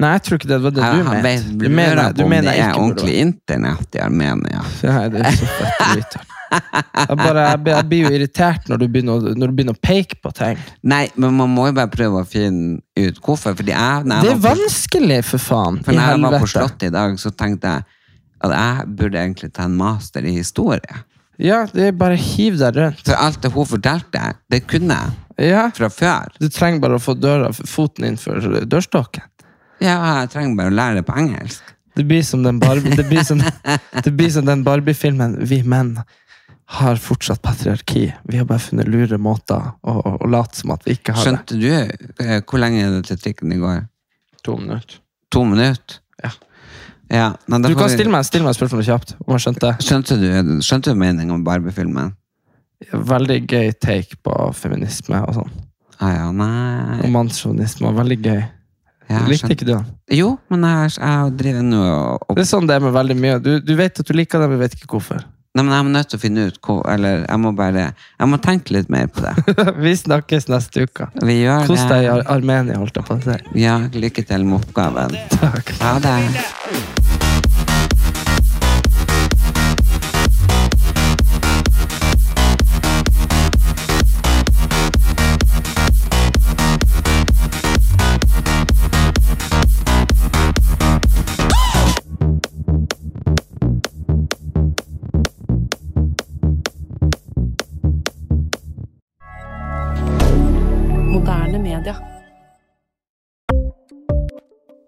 [0.00, 1.54] Nei, jeg tror ikke det var det du mente.
[1.60, 4.62] Du mener, du mener jeg er ikke burde ordentlig internett i Armenia.
[4.88, 6.20] Nei, det er så fett.
[6.50, 10.32] Jeg, bare, jeg, blir- jo irritert når du, begynner, når du begynner å peke på
[10.34, 10.56] ting.
[10.82, 13.54] Nei, men man må jo bare prøve å finne ut hvorfor.
[13.60, 15.78] Jeg, Det er vanskelig, for faen.
[15.84, 16.48] for når jeg var på.
[16.56, 17.84] Slottet i dag, så tenkte jeg
[18.40, 21.02] at jeg burde egentlig ta en master i historie.
[21.40, 23.02] Ja, det er bare hiv deg rundt.
[23.06, 26.32] For alt det hun fortalte, det kunne jeg Ja, fra før.
[26.40, 29.24] Du trenger bare å få døra, foten innenfor dørstokken.
[29.80, 31.62] Ja, jeg trenger bare å lære det på engelsk.
[31.96, 33.40] Det blir som den Barbie- det blir som,
[34.04, 35.38] det blir som den Barbie-filmen.
[35.48, 35.94] Vi menn
[36.76, 38.04] har fortsatt patriarki.
[38.28, 41.24] Vi har bare funnet lure måter å, å, å late som at vi ikke har
[41.24, 41.30] det.
[41.32, 41.70] Skjønte du
[42.26, 43.80] eh, hvor lenge er det til trikken i går?
[44.46, 45.00] To minutter.
[45.34, 45.98] To minutter?
[46.22, 46.30] Ja.
[47.10, 49.16] Ja nei, Du kan stille meg, stille meg spørsmålet kjapt.
[49.26, 49.72] om jeg skjønte.
[49.82, 50.28] Skjønte du,
[50.62, 52.12] skjønte du meningen om Barbie-filmen?
[52.92, 55.50] Veldig gøy take på feminisme og sånn.
[56.00, 57.90] Ah, ja, nei Og mannssjåvinisme.
[57.98, 58.38] Veldig gøy.
[59.10, 59.52] Ja, Likte skjønt.
[59.56, 59.90] ikke du den?
[60.16, 61.82] Jo, men jeg, jeg driver nå
[62.30, 63.36] og Det er sånn det er med veldig mye.
[63.42, 65.24] Du, du vet at du liker det, men vet ikke hvorfor.
[65.50, 68.28] Nei, men Jeg må nødt til å finne ut hvor Eller jeg må bare Jeg
[68.30, 69.34] må tenke litt mer på det.
[69.82, 71.10] Vi snakkes neste uke.
[71.26, 72.08] Vi gjør Kos deg i.
[72.14, 73.36] Ar Armenia, holdt jeg på å si.
[73.66, 75.18] Ja, lykke til med oppgaven.
[75.34, 75.74] Takk.
[75.82, 76.99] Ha det.